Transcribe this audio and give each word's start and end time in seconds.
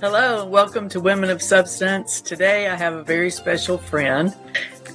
Hello, 0.00 0.42
and 0.42 0.50
welcome 0.50 0.88
to 0.88 1.00
Women 1.00 1.30
of 1.30 1.40
Substance. 1.40 2.20
Today 2.20 2.66
I 2.68 2.74
have 2.74 2.94
a 2.94 3.04
very 3.04 3.30
special 3.30 3.78
friend, 3.78 4.34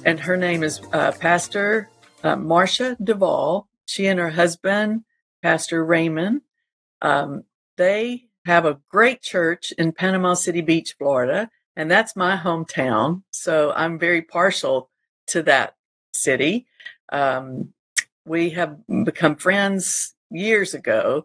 and 0.04 0.20
her 0.20 0.36
name 0.36 0.62
is 0.62 0.80
uh, 0.92 1.12
Pastor 1.12 1.88
uh, 2.22 2.36
Marsha 2.36 2.96
Duvall. 3.02 3.66
She 3.86 4.06
and 4.06 4.20
her 4.20 4.30
husband, 4.30 5.04
Pastor 5.42 5.84
Raymond, 5.84 6.42
um, 7.00 7.44
they 7.76 8.26
have 8.44 8.66
a 8.66 8.78
great 8.90 9.22
church 9.22 9.72
in 9.78 9.92
Panama 9.92 10.34
City 10.34 10.60
Beach, 10.60 10.94
Florida, 10.98 11.50
and 11.74 11.90
that's 11.90 12.14
my 12.14 12.36
hometown. 12.36 13.22
So 13.30 13.72
I'm 13.72 13.98
very 13.98 14.22
partial 14.22 14.90
to 15.28 15.42
that 15.44 15.76
city. 16.12 16.66
Um, 17.10 17.72
we 18.26 18.50
have 18.50 18.76
become 19.04 19.36
friends 19.36 20.14
years 20.30 20.74
ago 20.74 21.24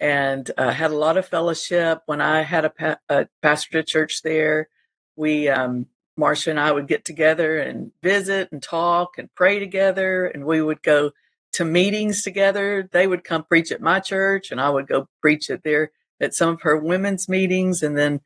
and 0.00 0.50
uh, 0.58 0.70
had 0.70 0.90
a 0.90 0.96
lot 0.96 1.16
of 1.16 1.26
fellowship. 1.26 2.02
When 2.06 2.20
I 2.20 2.42
had 2.42 2.64
a, 2.64 2.70
pa- 2.70 2.98
a 3.08 3.28
pastor 3.42 3.82
to 3.82 3.82
church 3.82 4.22
there, 4.22 4.68
we, 5.16 5.48
um, 5.48 5.86
Marsha 6.18 6.48
and 6.48 6.60
I 6.60 6.72
would 6.72 6.86
get 6.86 7.04
together 7.04 7.58
and 7.58 7.92
visit 8.02 8.50
and 8.52 8.62
talk 8.62 9.18
and 9.18 9.34
pray 9.34 9.58
together, 9.58 10.26
and 10.26 10.44
we 10.44 10.62
would 10.62 10.82
go 10.82 11.12
to 11.52 11.64
meetings 11.64 12.22
together. 12.22 12.88
They 12.90 13.06
would 13.06 13.24
come 13.24 13.44
preach 13.44 13.72
at 13.72 13.80
my 13.80 14.00
church, 14.00 14.50
and 14.50 14.60
I 14.60 14.70
would 14.70 14.86
go 14.86 15.08
preach 15.20 15.50
at 15.50 15.62
their 15.62 15.92
at 16.20 16.34
some 16.34 16.50
of 16.54 16.62
her 16.62 16.76
women's 16.76 17.28
meetings, 17.28 17.82
and 17.82 17.96
then 17.96 18.20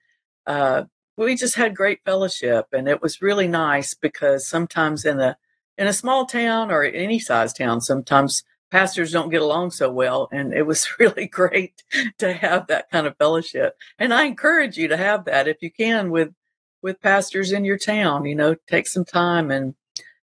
uh, 0.47 0.85
we 1.17 1.35
just 1.35 1.57
had 1.57 1.77
great 1.77 2.01
fellowship, 2.05 2.67
and 2.73 2.89
it 2.89 3.03
was 3.03 3.23
really 3.23 3.49
nice 3.49 3.95
because 3.95 4.49
sometimes 4.49 5.05
in 5.05 5.21
a 5.21 5.37
in 5.77 5.87
a 5.87 5.93
small 5.93 6.27
town 6.27 6.71
or 6.71 6.85
any 6.85 7.19
size 7.19 7.53
town, 7.53 7.81
sometimes 7.81 8.43
pastors 8.71 9.13
don't 9.13 9.31
get 9.31 9.43
along 9.43 9.71
so 9.73 9.91
well. 9.91 10.29
And 10.33 10.53
it 10.53 10.67
was 10.67 10.89
really 10.99 11.27
great 11.27 11.83
to 12.19 12.33
have 12.33 12.67
that 12.69 12.91
kind 12.91 13.07
of 13.07 13.17
fellowship. 13.17 13.77
And 13.99 14.15
I 14.15 14.25
encourage 14.25 14.77
you 14.77 14.89
to 14.89 14.97
have 14.97 15.25
that 15.25 15.49
if 15.49 15.59
you 15.61 15.71
can 15.71 16.11
with 16.11 16.35
with 16.83 17.01
pastors 17.01 17.53
in 17.53 17.65
your 17.65 17.79
town. 17.79 18.25
You 18.25 18.35
know, 18.35 18.57
take 18.67 18.87
some 18.87 19.05
time 19.05 19.51
and 19.51 19.75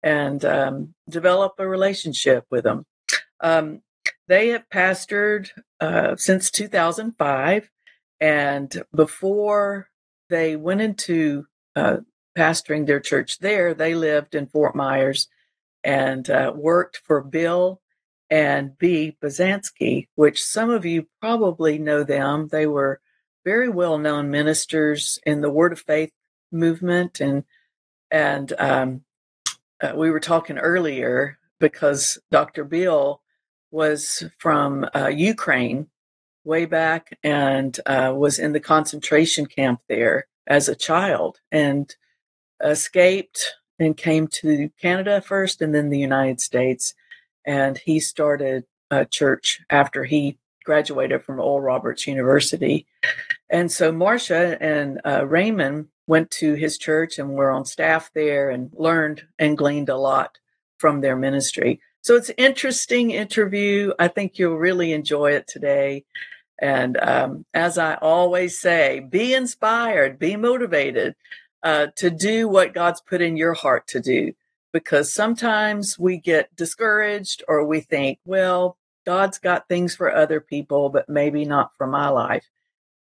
and 0.03 0.45
um, 0.45 0.95
develop 1.09 1.55
a 1.59 1.67
relationship 1.67 2.45
with 2.51 2.65
them. 2.65 2.87
Um, 3.41 3.83
they 4.29 4.49
have 4.49 4.69
pastored 4.73 5.51
uh, 5.81 6.17
since 6.17 6.51
2005, 6.51 7.71
and 8.21 8.83
before 8.95 9.89
they 10.29 10.57
went 10.57 10.81
into 10.81 11.47
uh, 11.75 11.99
pastoring 12.37 12.87
their 12.87 13.01
church 13.01 13.39
there, 13.39 13.75
they 13.75 13.95
lived 13.95 14.35
in 14.35 14.47
Fort 14.47 14.75
Myers 14.75 15.29
and 15.85 16.29
uh, 16.29 16.53
worked 16.55 17.01
for 17.05 17.21
Bill 17.21 17.81
and 18.31 18.77
B. 18.79 19.17
Basansky, 19.23 20.09
which 20.15 20.43
some 20.43 20.71
of 20.71 20.85
you 20.85 21.07
probably 21.21 21.79
know 21.79 22.03
them. 22.03 22.49
They 22.49 22.67
were 22.67 23.01
very 23.45 23.69
well 23.69 23.99
known 23.99 24.31
ministers 24.31 25.19
in 25.25 25.41
the 25.41 25.51
Word 25.51 25.73
of 25.73 25.81
Faith 25.81 26.13
movement, 26.51 27.21
and 27.21 27.45
and 28.11 28.53
um, 28.59 29.05
uh, 29.81 29.93
we 29.95 30.11
were 30.11 30.21
talking 30.21 30.59
earlier 30.59 31.39
because 31.61 32.19
Dr. 32.31 32.65
Bill 32.65 33.21
was 33.71 34.23
from 34.39 34.87
uh, 34.95 35.09
Ukraine 35.09 35.89
way 36.45 36.65
back 36.65 37.19
and 37.23 37.79
uh, 37.87 38.13
was 38.17 38.39
in 38.39 38.53
the 38.53 38.61
concentration 38.61 39.47
camp 39.47 39.81
there 39.89 40.27
as 40.47 40.69
a 40.69 40.77
child 40.77 41.41
and 41.51 41.95
escaped 42.63 43.55
and 43.79 43.97
came 43.97 44.29
to 44.29 44.71
Canada 44.81 45.21
first 45.21 45.61
and 45.61 45.75
then 45.75 45.91
the 45.91 45.99
United 45.99 46.41
States. 46.41 46.95
And 47.47 47.79
he 47.79 48.01
started 48.01 48.65
a 48.91 49.05
church 49.05 49.61
after 49.71 50.05
he 50.05 50.39
graduated 50.65 51.23
from 51.23 51.39
Oral 51.39 51.61
Roberts 51.61 52.07
University. 52.07 52.87
And 53.49 53.71
so 53.71 53.93
Marsha 53.93 54.59
and 54.61 55.01
uh, 55.05 55.25
Raymond 55.27 55.87
went 56.07 56.31
to 56.33 56.55
his 56.55 56.77
church 56.77 57.19
and 57.19 57.31
were 57.31 57.51
on 57.51 57.65
staff 57.65 58.11
there 58.15 58.51
and 58.51 58.71
learned 58.75 59.23
and 59.39 59.57
gleaned 59.57 59.89
a 59.89 59.97
lot 59.97 60.39
from 60.79 61.01
their 61.01 61.17
ministry. 61.17 61.81
So 62.03 62.15
it's 62.17 62.29
an 62.29 62.37
interesting 62.39 63.11
interview. 63.13 63.93
I 63.99 64.09
think 64.09 64.39
you'll 64.39 64.59
really 64.59 64.93
enjoy 64.93 65.33
it 65.33 65.47
today. 65.47 66.05
And 66.61 66.97
um, 66.99 67.45
as 67.53 67.79
I 67.79 67.95
always 67.95 68.59
say, 68.59 69.01
be 69.01 69.35
inspired, 69.35 70.19
be 70.19 70.37
motivated 70.37 71.15
uh, 71.63 71.89
to 71.97 72.11
do 72.11 72.49
what 72.49 72.75
God's 72.75 73.01
put 73.01 73.21
in 73.21 73.37
your 73.37 73.55
heart 73.55 73.89
to 73.89 74.01
do. 74.01 74.33
Because 74.77 75.11
sometimes 75.11 75.99
we 75.99 76.19
get 76.19 76.55
discouraged 76.55 77.43
or 77.49 77.65
we 77.65 77.81
think, 77.81 78.19
well, 78.27 78.77
God's 79.07 79.39
got 79.39 79.71
things 79.71 79.97
for 79.97 80.15
other 80.15 80.39
people, 80.39 80.91
but 80.91 81.09
maybe 81.09 81.47
not 81.47 81.71
for 81.79 81.87
my 81.87 82.11
life. 82.11 82.45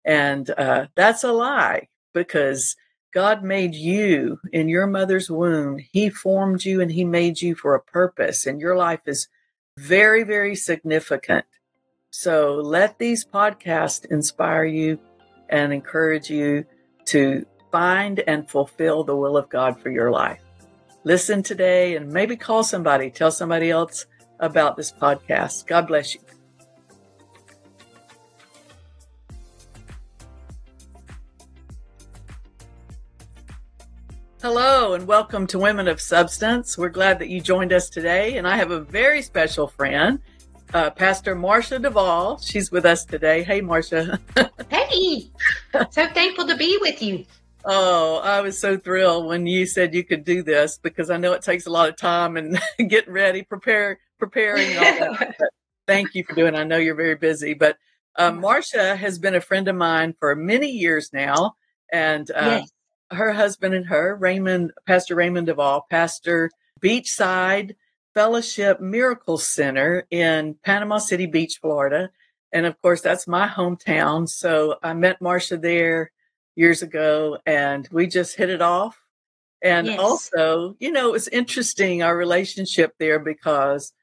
And 0.06 0.47
uh, 0.51 0.85
that's 0.94 1.23
a 1.23 1.31
lie 1.31 1.88
because 2.13 2.75
God 3.11 3.44
made 3.44 3.73
you 3.73 4.38
in 4.51 4.69
your 4.69 4.85
mother's 4.85 5.31
womb. 5.31 5.79
He 5.79 6.11
formed 6.11 6.63
you 6.63 6.79
and 6.79 6.91
He 6.91 7.06
made 7.06 7.41
you 7.41 7.56
for 7.56 7.73
a 7.73 7.81
purpose, 7.81 8.45
and 8.45 8.61
your 8.61 8.75
life 8.75 9.01
is 9.07 9.28
very, 9.75 10.23
very 10.23 10.55
significant. 10.55 11.45
So 12.11 12.53
let 12.53 13.00
these 13.00 13.25
podcasts 13.25 14.05
inspire 14.05 14.66
you 14.66 15.00
and 15.50 15.73
encourage 15.73 16.29
you 16.29 16.66
to 17.05 17.47
find 17.72 18.19
and 18.19 18.47
fulfill 18.47 19.03
the 19.03 19.16
will 19.16 19.38
of 19.38 19.50
God 19.50 19.81
for 19.81 19.90
your 19.90 20.11
life. 20.11 20.42
Listen 21.06 21.44
today 21.44 21.97
and 21.97 22.09
maybe 22.09 22.38
call 22.38 22.64
somebody, 22.64 23.09
tell 23.09 23.30
somebody 23.30 23.69
else 23.69 24.06
about 24.40 24.78
this 24.78 24.90
podcast. 24.90 25.68
God 25.68 25.88
bless 25.88 26.16
you. 26.16 26.22
Hello 34.41 34.94
and 34.94 35.06
welcome 35.06 35.46
to 35.47 35.59
Women 35.59 35.90
of 35.90 36.00
Substance. 36.00 36.78
We're 36.78 36.88
glad 36.88 37.20
that 37.20 37.28
you 37.28 37.41
joined 37.41 37.74
us 37.74 37.90
today, 37.90 38.38
and 38.38 38.47
I 38.47 38.56
have 38.56 38.72
a 38.72 38.80
very 38.80 39.22
special 39.22 39.68
friend 39.68 40.20
uh, 40.74 40.90
Pastor 40.90 41.35
Marsha 41.35 41.81
Duvall. 41.81 42.38
She's 42.40 42.72
with 42.72 42.85
us 42.85 43.03
today. 43.03 43.44
Hey, 43.44 43.62
Marsha. 43.62 44.20
hey, 44.70 45.30
so 45.91 46.08
thankful 46.08 46.47
to 46.47 46.56
be 46.56 46.78
with 46.81 47.02
you. 47.02 47.25
Oh, 47.66 48.18
I 48.18 48.41
was 48.41 48.59
so 48.59 48.78
thrilled 48.78 49.28
when 49.28 49.47
you 49.47 49.66
said 49.66 49.94
you 49.94 50.03
could 50.03 50.25
do 50.25 50.44
this 50.44 50.78
because 50.78 51.09
I 51.09 51.18
know 51.18 51.34
it 51.34 51.41
takes 51.41 51.66
a 51.66 51.69
lot 51.69 51.90
of 51.90 51.97
time 51.97 52.35
and 52.38 52.59
getting 52.90 53.13
ready, 53.13 53.44
prepare, 53.44 54.00
preparing. 54.19 54.78
all 54.78 54.84
that. 54.84 55.38
thank 55.88 56.13
you 56.13 56.23
for 56.23 56.34
doing. 56.35 56.56
It. 56.56 56.59
I 56.59 56.63
know 56.63 56.78
you're 56.78 56.96
very 56.96 57.16
busy, 57.16 57.53
but 57.53 57.78
uh, 58.18 58.31
Marsha 58.31 58.97
has 58.97 59.18
been 59.18 59.35
a 59.35 59.41
friend 59.41 59.68
of 59.68 59.75
mine 59.75 60.13
for 60.19 60.35
many 60.35 60.69
years 60.69 61.12
now, 61.13 61.56
and 61.91 62.29
uh, 62.31 62.62
yes. 62.62 62.72
her 63.12 63.31
husband 63.31 63.73
and 63.73 63.88
her, 63.88 64.16
Raymond, 64.16 64.72
Pastor 64.85 65.16
Raymond 65.16 65.47
Duvall, 65.47 65.85
pastor 65.90 66.52
Beachside 66.81 67.75
Fellowship 68.13 68.79
Miracle 68.79 69.38
Center 69.38 70.06
in 70.12 70.56
Panama 70.63 71.00
City 71.00 71.25
Beach, 71.25 71.59
Florida. 71.62 72.12
And 72.52 72.68
of 72.68 72.79
course, 72.81 73.02
that's 73.02 73.28
my 73.28 73.47
hometown. 73.47 74.29
So 74.29 74.75
I 74.84 74.94
met 74.94 75.19
Marsha 75.19 75.59
there 75.59 76.12
years 76.56 76.81
ago 76.81 77.38
and 77.46 77.88
we 77.91 78.08
just 78.08 78.36
hit 78.36 78.50
it 78.50 78.62
off. 78.62 79.00
And 79.62 79.88
yes. 79.88 80.00
also, 80.00 80.75
you 80.80 80.91
know, 80.91 81.09
it 81.09 81.14
was 81.14 81.28
interesting 81.30 82.03
our 82.03 82.16
relationship 82.16 82.94
there 83.00 83.19
because 83.19 83.94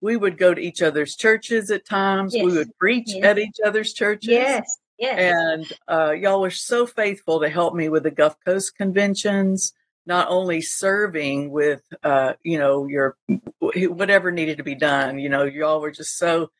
we 0.00 0.16
would 0.16 0.38
go 0.38 0.54
to 0.54 0.60
each 0.60 0.82
other's 0.82 1.16
churches 1.16 1.70
at 1.70 1.84
times. 1.86 2.34
Yes. 2.34 2.44
We 2.44 2.52
would 2.52 2.76
preach 2.78 3.08
yes. 3.08 3.24
at 3.24 3.38
each 3.38 3.56
other's 3.64 3.92
churches. 3.92 4.30
Yes. 4.30 4.78
Yes. 4.98 5.34
And 5.34 5.72
uh, 5.88 6.12
y'all 6.12 6.40
were 6.40 6.50
so 6.50 6.86
faithful 6.86 7.40
to 7.40 7.48
help 7.48 7.74
me 7.74 7.88
with 7.88 8.04
the 8.04 8.10
Gulf 8.10 8.36
Coast 8.44 8.76
conventions 8.76 9.72
not 10.06 10.28
only 10.28 10.60
serving 10.60 11.50
with 11.50 11.82
uh, 12.02 12.34
you 12.42 12.58
know 12.58 12.86
your 12.86 13.16
whatever 13.60 14.30
needed 14.32 14.56
to 14.58 14.64
be 14.64 14.74
done 14.74 15.18
you 15.18 15.28
know 15.28 15.44
you 15.44 15.64
all 15.64 15.80
were 15.80 15.90
just 15.90 16.18
so 16.18 16.50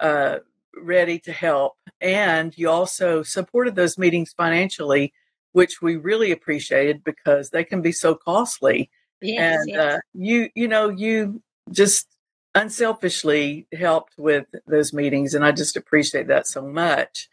uh, 0.00 0.38
ready 0.76 1.18
to 1.18 1.32
help 1.32 1.74
and 2.00 2.56
you 2.56 2.68
also 2.68 3.22
supported 3.22 3.74
those 3.74 3.98
meetings 3.98 4.32
financially 4.36 5.12
which 5.52 5.80
we 5.80 5.96
really 5.96 6.30
appreciated 6.30 7.02
because 7.02 7.50
they 7.50 7.64
can 7.64 7.80
be 7.80 7.92
so 7.92 8.14
costly 8.14 8.90
yes, 9.22 9.60
and 9.60 9.68
yes. 9.68 9.78
Uh, 9.78 9.98
you 10.14 10.48
you 10.54 10.68
know 10.68 10.88
you 10.88 11.42
just 11.70 12.06
unselfishly 12.54 13.66
helped 13.72 14.14
with 14.16 14.46
those 14.66 14.92
meetings 14.92 15.34
and 15.34 15.44
i 15.44 15.52
just 15.52 15.76
appreciate 15.76 16.28
that 16.28 16.46
so 16.46 16.62
much 16.62 17.28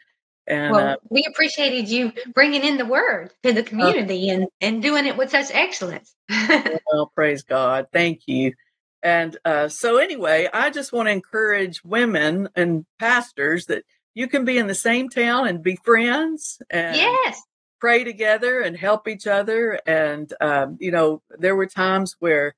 and 0.45 0.71
well, 0.73 0.87
uh, 0.89 0.95
we 1.09 1.25
appreciated 1.29 1.87
you 1.87 2.11
bringing 2.33 2.63
in 2.63 2.77
the 2.77 2.85
word 2.85 3.31
to 3.43 3.53
the 3.53 3.61
uh 3.61 3.63
community 3.63 4.29
uh, 4.29 4.33
and, 4.33 4.47
and 4.59 4.81
doing 4.81 5.05
it 5.05 5.15
with 5.15 5.29
such 5.29 5.47
excellence. 5.51 6.13
well, 6.91 7.11
praise 7.15 7.43
God. 7.43 7.87
Thank 7.93 8.23
you. 8.25 8.53
And 9.03 9.37
uh, 9.43 9.67
so, 9.67 9.97
anyway, 9.97 10.49
I 10.53 10.69
just 10.69 10.93
want 10.93 11.07
to 11.07 11.11
encourage 11.11 11.83
women 11.83 12.47
and 12.55 12.85
pastors 12.99 13.65
that 13.65 13.83
you 14.13 14.27
can 14.27 14.45
be 14.45 14.57
in 14.57 14.67
the 14.67 14.75
same 14.75 15.09
town 15.09 15.47
and 15.47 15.61
be 15.61 15.75
friends 15.75 16.61
and 16.69 16.95
yes. 16.95 17.41
pray 17.81 18.05
together 18.05 18.61
and 18.61 18.77
help 18.77 19.09
each 19.09 19.27
other. 19.27 19.79
And, 19.85 20.33
um, 20.39 20.77
you 20.79 20.91
know, 20.91 21.21
there 21.37 21.55
were 21.55 21.65
times 21.65 22.15
where 22.19 22.55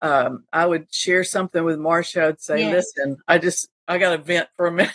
um, 0.00 0.44
I 0.52 0.66
would 0.66 0.86
share 0.94 1.24
something 1.24 1.64
with 1.64 1.78
Marsha. 1.78 2.28
I'd 2.28 2.40
say, 2.40 2.60
yes. 2.60 2.72
listen, 2.96 3.16
I 3.26 3.38
just, 3.38 3.68
I 3.88 3.98
got 3.98 4.12
to 4.12 4.18
vent 4.18 4.48
for 4.56 4.66
a 4.66 4.72
minute. 4.72 4.94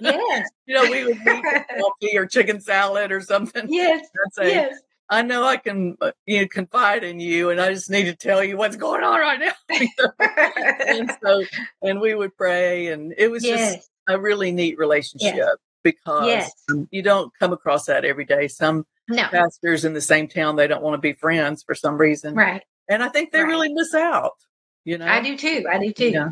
Yes. 0.00 0.48
you 0.66 0.74
know, 0.74 0.90
we 0.90 1.04
would 1.04 1.16
eat 1.16 1.24
coffee 1.78 2.18
or 2.18 2.26
chicken 2.26 2.60
salad 2.60 3.12
or 3.12 3.20
something. 3.20 3.72
Yes. 3.72 4.04
I'd 4.26 4.34
say, 4.34 4.54
Yes. 4.54 4.80
I 5.12 5.20
know 5.20 5.44
I 5.44 5.58
can, 5.58 5.98
uh, 6.00 6.12
you 6.24 6.40
know, 6.40 6.48
confide 6.48 7.04
in 7.04 7.20
you, 7.20 7.50
and 7.50 7.60
I 7.60 7.74
just 7.74 7.90
need 7.90 8.04
to 8.04 8.16
tell 8.16 8.42
you 8.42 8.56
what's 8.56 8.76
going 8.76 9.04
on 9.04 9.20
right 9.20 9.38
now. 9.38 9.52
and 10.86 11.12
so, 11.22 11.44
and 11.82 12.00
we 12.00 12.14
would 12.14 12.34
pray, 12.34 12.86
and 12.86 13.12
it 13.18 13.30
was 13.30 13.44
yes. 13.44 13.76
just 13.76 13.90
a 14.08 14.18
really 14.18 14.52
neat 14.52 14.78
relationship 14.78 15.48
because 15.84 16.26
Yes. 16.26 16.52
um, 16.70 16.88
you 16.90 17.02
don't 17.02 17.30
come 17.38 17.52
across 17.52 17.84
that 17.86 18.06
every 18.06 18.24
day. 18.24 18.48
Some 18.48 18.86
No. 19.06 19.24
pastors 19.24 19.84
in 19.84 19.92
the 19.92 20.00
same 20.00 20.28
town 20.28 20.56
they 20.56 20.66
don't 20.66 20.82
want 20.82 20.94
to 20.94 20.98
be 20.98 21.12
friends 21.12 21.62
for 21.62 21.74
some 21.74 21.98
reason, 21.98 22.34
Right. 22.34 22.62
and 22.88 23.02
I 23.02 23.08
think 23.10 23.32
they 23.32 23.40
Right. 23.40 23.48
really 23.48 23.72
miss 23.74 23.92
out. 23.94 24.38
You 24.86 24.96
know, 24.96 25.06
I 25.06 25.20
do 25.20 25.36
too. 25.36 25.66
I 25.70 25.78
do 25.78 25.92
too. 25.92 26.08
Yeah. 26.08 26.30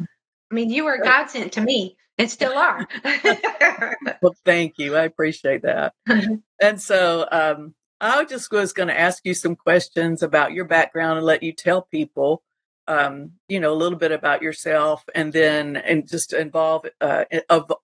I 0.50 0.54
mean, 0.54 0.70
you 0.70 0.84
were 0.84 0.94
a 0.94 1.04
godsend 1.04 1.52
to 1.52 1.60
me 1.60 1.98
and 2.16 2.30
still 2.30 2.56
are. 2.56 2.88
Well, 4.22 4.36
thank 4.44 4.78
you. 4.78 4.96
I 4.96 5.04
appreciate 5.04 5.62
that. 5.62 5.94
and 6.60 6.80
so, 6.80 7.26
um, 7.30 7.74
I 8.00 8.24
just 8.24 8.50
was 8.50 8.72
going 8.72 8.88
to 8.88 8.98
ask 8.98 9.24
you 9.24 9.34
some 9.34 9.56
questions 9.56 10.22
about 10.22 10.52
your 10.52 10.64
background 10.64 11.18
and 11.18 11.26
let 11.26 11.42
you 11.42 11.52
tell 11.52 11.82
people, 11.82 12.42
um, 12.88 13.32
you 13.48 13.60
know, 13.60 13.72
a 13.72 13.74
little 13.74 13.98
bit 13.98 14.12
about 14.12 14.42
yourself, 14.42 15.04
and 15.14 15.32
then 15.32 15.76
and 15.76 16.08
just 16.08 16.32
involve 16.32 16.86
uh, 17.00 17.24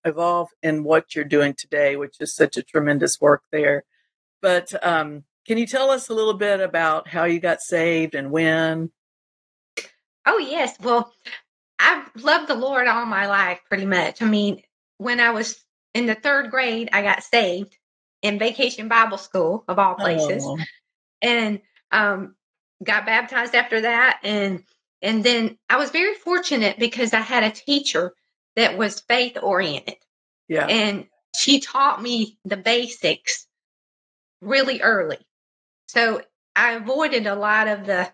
evolve 0.05 0.49
in 0.63 0.85
what 0.85 1.15
you're 1.15 1.25
doing 1.25 1.55
today, 1.55 1.97
which 1.97 2.17
is 2.21 2.35
such 2.35 2.57
a 2.57 2.63
tremendous 2.63 3.21
work 3.21 3.43
there. 3.53 3.85
But 4.41 4.73
um, 4.85 5.25
can 5.47 5.59
you 5.59 5.67
tell 5.67 5.91
us 5.91 6.09
a 6.09 6.15
little 6.15 6.35
bit 6.35 6.61
about 6.61 7.09
how 7.09 7.25
you 7.25 7.39
got 7.39 7.61
saved 7.61 8.15
and 8.15 8.31
when? 8.31 8.91
oh, 10.27 10.39
yes. 10.39 10.77
Well, 10.81 11.13
I've 11.79 12.11
loved 12.17 12.49
the 12.49 12.55
Lord 12.55 12.89
all 12.89 13.07
my 13.07 13.27
life, 13.27 13.61
pretty 13.69 13.87
much. 13.87 14.21
I 14.21 14.27
mean, 14.27 14.63
when 14.99 15.21
I 15.21 15.31
was 15.31 15.65
in 15.95 16.07
the 16.07 16.15
third 16.15 16.51
grade, 16.51 16.91
I 16.93 17.03
got 17.03 17.23
saved 17.23 17.77
in 18.23 18.39
Vacation 18.39 18.89
Bible 18.89 19.19
School, 19.19 19.65
of 19.69 19.79
all 19.79 19.95
places. 19.95 20.43
Oh, 20.45 20.59
and 21.23 21.61
um, 21.93 22.35
got 22.85 23.07
baptized 23.07 23.55
after 23.55 23.83
that 23.83 24.21
and 24.23 24.63
and 25.01 25.25
then 25.25 25.57
i 25.71 25.77
was 25.77 25.91
very 25.91 26.15
fortunate 26.15 26.79
because 26.79 27.15
i 27.15 27.21
had 27.21 27.43
a 27.43 27.51
teacher 27.51 28.13
that 28.55 28.77
was 28.77 29.01
faith 29.01 29.39
oriented 29.43 29.97
yeah, 30.49 30.67
and 30.67 31.07
she 31.37 31.59
taught 31.61 32.01
me 32.01 32.39
the 32.45 32.57
basics 32.57 33.47
really 34.41 34.83
early 34.83 35.19
so 35.89 36.21
i 36.55 36.73
avoided 36.73 37.27
a 37.27 37.35
lot 37.35 37.67
of 37.67 37.87
the 37.87 38.09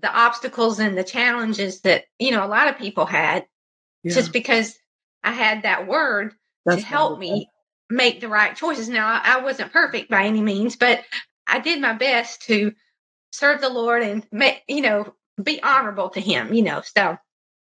the 0.00 0.12
obstacles 0.12 0.78
and 0.78 0.96
the 0.96 1.04
challenges 1.04 1.80
that 1.80 2.04
you 2.18 2.30
know 2.30 2.44
a 2.44 2.48
lot 2.48 2.68
of 2.68 2.78
people 2.78 3.06
had 3.06 3.44
yeah. 4.04 4.14
just 4.14 4.32
because 4.32 4.76
i 5.24 5.32
had 5.32 5.64
that 5.64 5.88
word 5.88 6.34
That's 6.64 6.82
to 6.82 6.86
help 6.86 7.18
me 7.18 7.48
make 7.90 8.20
the 8.20 8.28
right 8.28 8.56
choices. 8.56 8.88
Now, 8.88 9.20
I 9.22 9.40
wasn't 9.40 9.72
perfect 9.72 10.10
by 10.10 10.24
any 10.24 10.40
means, 10.40 10.76
but 10.76 11.00
I 11.46 11.60
did 11.60 11.80
my 11.80 11.92
best 11.92 12.42
to 12.42 12.72
serve 13.32 13.60
the 13.60 13.68
Lord 13.68 14.02
and 14.02 14.26
make, 14.32 14.62
you 14.68 14.80
know, 14.80 15.14
be 15.42 15.62
honorable 15.62 16.10
to 16.10 16.20
Him, 16.20 16.54
you 16.54 16.62
know. 16.62 16.82
So, 16.96 17.18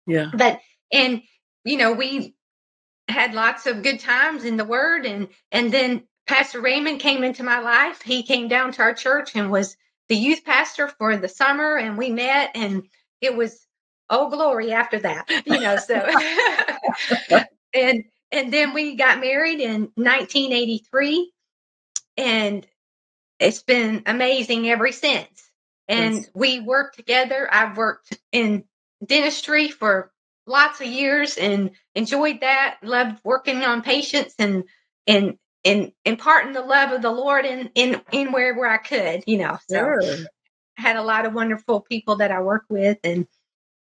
Yeah, 0.08 0.32
but, 0.34 0.60
and, 0.92 1.22
you 1.64 1.78
know, 1.78 1.94
we 1.94 2.36
had 3.08 3.34
lots 3.34 3.66
of 3.66 3.84
good 3.84 4.00
times 4.00 4.44
in 4.44 4.58
the 4.58 4.66
Word, 4.66 5.06
and, 5.06 5.30
and 5.52 5.72
then 5.72 6.04
Pastor 6.28 6.62
Raymond 6.62 7.00
came 7.00 7.24
into 7.24 7.44
my 7.44 7.60
life. 7.60 8.02
He 8.02 8.24
came 8.24 8.48
down 8.48 8.72
to 8.74 8.82
our 8.82 8.94
church 8.94 9.36
and 9.36 9.52
was 9.52 9.76
the 10.10 10.16
youth 10.16 10.44
pastor 10.44 10.88
for 10.88 11.16
the 11.18 11.30
summer, 11.30 11.78
and 11.78 11.98
we 11.98 12.10
met, 12.10 12.52
and 12.56 12.84
it 13.22 13.36
was, 13.36 13.66
oh, 14.10 14.30
glory 14.30 14.72
after 14.72 15.00
that, 15.00 15.30
you 15.46 15.60
know, 15.60 15.78
so. 15.78 16.08
and 17.74 18.04
and 18.32 18.54
then 18.54 18.74
we 18.74 18.96
got 18.96 19.20
married 19.20 19.60
in 19.60 19.92
1983 19.96 21.32
and 22.18 22.68
it's 23.40 23.64
been 23.64 24.04
amazing 24.06 24.70
ever 24.70 24.92
since 24.92 25.50
and 25.88 26.16
Yes. 26.16 26.30
we 26.34 26.60
worked 26.60 26.96
together 26.98 27.48
i've 27.52 27.78
worked 27.78 28.18
in 28.32 28.64
dentistry 29.06 29.70
for 29.70 30.12
lots 30.46 30.82
of 30.82 30.88
years 30.88 31.38
and 31.38 31.72
enjoyed 31.96 32.42
that 32.42 32.78
loved 32.84 33.20
working 33.24 33.64
on 33.64 33.82
patients 33.82 34.36
and 34.40 34.64
and 35.08 35.38
and 35.66 35.92
imparting 36.06 36.54
the 36.54 36.62
love 36.62 36.92
of 36.92 37.02
the 37.02 37.12
lord 37.12 37.46
in 37.46 37.70
in 37.76 38.02
in 38.12 38.32
wherever 38.32 38.66
i 38.66 38.78
could 38.78 39.24
you 39.28 39.38
know 39.38 39.58
so 39.70 39.78
sure. 39.78 40.02
I 40.78 40.82
had 40.82 40.96
a 40.96 41.04
lot 41.04 41.26
of 41.26 41.34
wonderful 41.34 41.82
people 41.82 42.18
that 42.18 42.32
I 42.32 42.42
work 42.42 42.64
with 42.70 43.00
and 43.04 43.28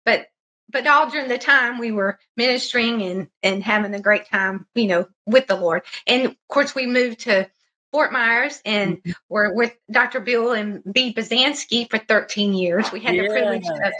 but 0.06 0.28
but 0.70 0.88
all 0.88 1.10
during 1.10 1.28
the 1.30 1.38
time 1.38 1.80
we 1.80 1.92
were 1.92 2.20
ministering 2.38 3.02
and 3.02 3.28
and 3.44 3.64
having 3.64 3.94
a 3.96 4.02
great 4.02 4.26
time, 4.30 4.66
you 4.76 4.88
know, 4.88 5.08
with 5.26 5.48
the 5.48 5.56
Lord. 5.56 5.84
And 6.08 6.26
of 6.26 6.36
course 6.50 6.76
we 6.76 6.88
moved 6.88 7.22
to 7.22 7.50
Fort 7.92 8.12
Myers 8.12 8.62
and 8.66 9.02
Mhm. 9.04 9.16
we're 9.30 9.54
with 9.54 9.76
Dr. 9.92 10.20
Bill 10.20 10.52
and 10.54 10.84
B. 10.92 11.14
Basansky 11.14 11.90
for 11.90 11.98
13 12.00 12.54
years. 12.54 12.92
We 12.92 13.00
had 13.02 13.16
the 13.16 13.26
privilege 13.30 13.68
of 13.84 13.94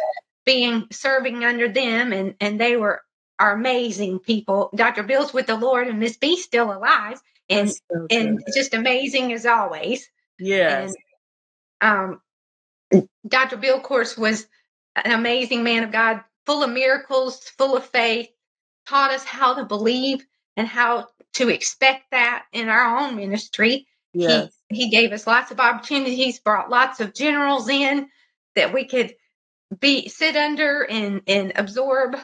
being 0.46 0.88
serving 0.92 1.44
under 1.46 1.70
them 1.70 2.14
and 2.14 2.36
and 2.40 2.60
they 2.60 2.78
were 2.78 3.02
are 3.40 3.54
amazing 3.54 4.20
people. 4.20 4.70
Dr. 4.76 5.04
Bill's 5.04 5.34
with 5.34 5.48
the 5.48 5.56
Lord 5.58 5.88
and 5.88 6.00
Miss 6.00 6.18
B's 6.18 6.44
still 6.44 6.72
alive 6.72 7.22
and 7.50 7.70
so 7.70 8.08
and 8.12 8.44
just 8.54 8.74
amazing 8.74 9.34
as 9.34 9.46
always. 9.46 10.10
yes, 10.40 10.96
um, 11.82 12.22
Dr. 13.28 13.58
Bill, 13.58 13.78
of 13.78 13.84
course, 13.84 14.18
was 14.18 14.48
an 14.96 15.12
amazing 15.12 15.64
man 15.64 15.84
of 15.84 15.92
God, 15.92 16.24
full 16.46 16.64
of 16.64 16.70
miracles, 16.72 17.40
full 17.58 17.76
of 17.76 17.86
faith, 17.86 18.30
taught 18.88 19.12
us 19.12 19.24
how 19.24 19.56
to 19.56 19.66
believe 19.66 20.26
and 20.58 20.68
how 20.68 21.08
to 21.34 21.50
expect 21.50 22.12
that 22.12 22.46
in 22.54 22.70
our 22.70 22.98
own 22.98 23.16
ministry. 23.16 23.88
yes, 24.14 24.54
He 24.70 24.86
he 24.86 24.90
gave 24.90 25.12
us 25.12 25.28
lots 25.28 25.52
of 25.52 25.60
opportunities, 25.60 26.40
brought 26.40 26.70
lots 26.70 27.00
of 27.00 27.14
generals 27.14 27.70
in 27.70 28.10
that 28.56 28.74
we 28.74 28.86
could 28.86 29.16
be 29.80 30.08
sit 30.08 30.36
under 30.36 30.84
and 30.86 31.22
and 31.28 31.52
absorb, 31.56 32.16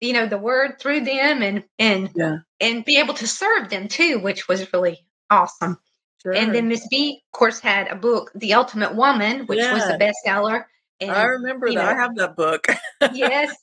you 0.00 0.12
know, 0.12 0.26
the 0.26 0.38
word 0.38 0.80
through 0.80 1.00
them 1.02 1.42
and 1.42 1.64
and 1.78 2.10
yeah, 2.14 2.38
and 2.60 2.84
be 2.84 2.98
able 2.98 3.14
to 3.14 3.26
serve 3.26 3.68
them 3.68 3.88
too, 3.88 4.18
which 4.18 4.48
was 4.48 4.72
really 4.72 4.98
awesome. 5.30 5.78
sure. 6.22 6.32
And 6.32 6.54
then 6.54 6.68
Miss 6.68 6.86
B, 6.88 7.22
of 7.32 7.38
course, 7.38 7.60
had 7.60 7.88
a 7.88 7.94
book, 7.94 8.32
The 8.34 8.54
Ultimate 8.54 8.94
Woman, 8.96 9.46
which 9.46 9.60
was 9.60 9.84
a 9.84 9.98
bestseller. 9.98 10.64
And 11.00 11.10
I 11.10 11.24
remember 11.24 11.72
that. 11.72 11.78
I 11.78 11.94
have 11.94 12.16
that 12.16 12.36
book. 12.36 12.66
yes. 13.12 13.54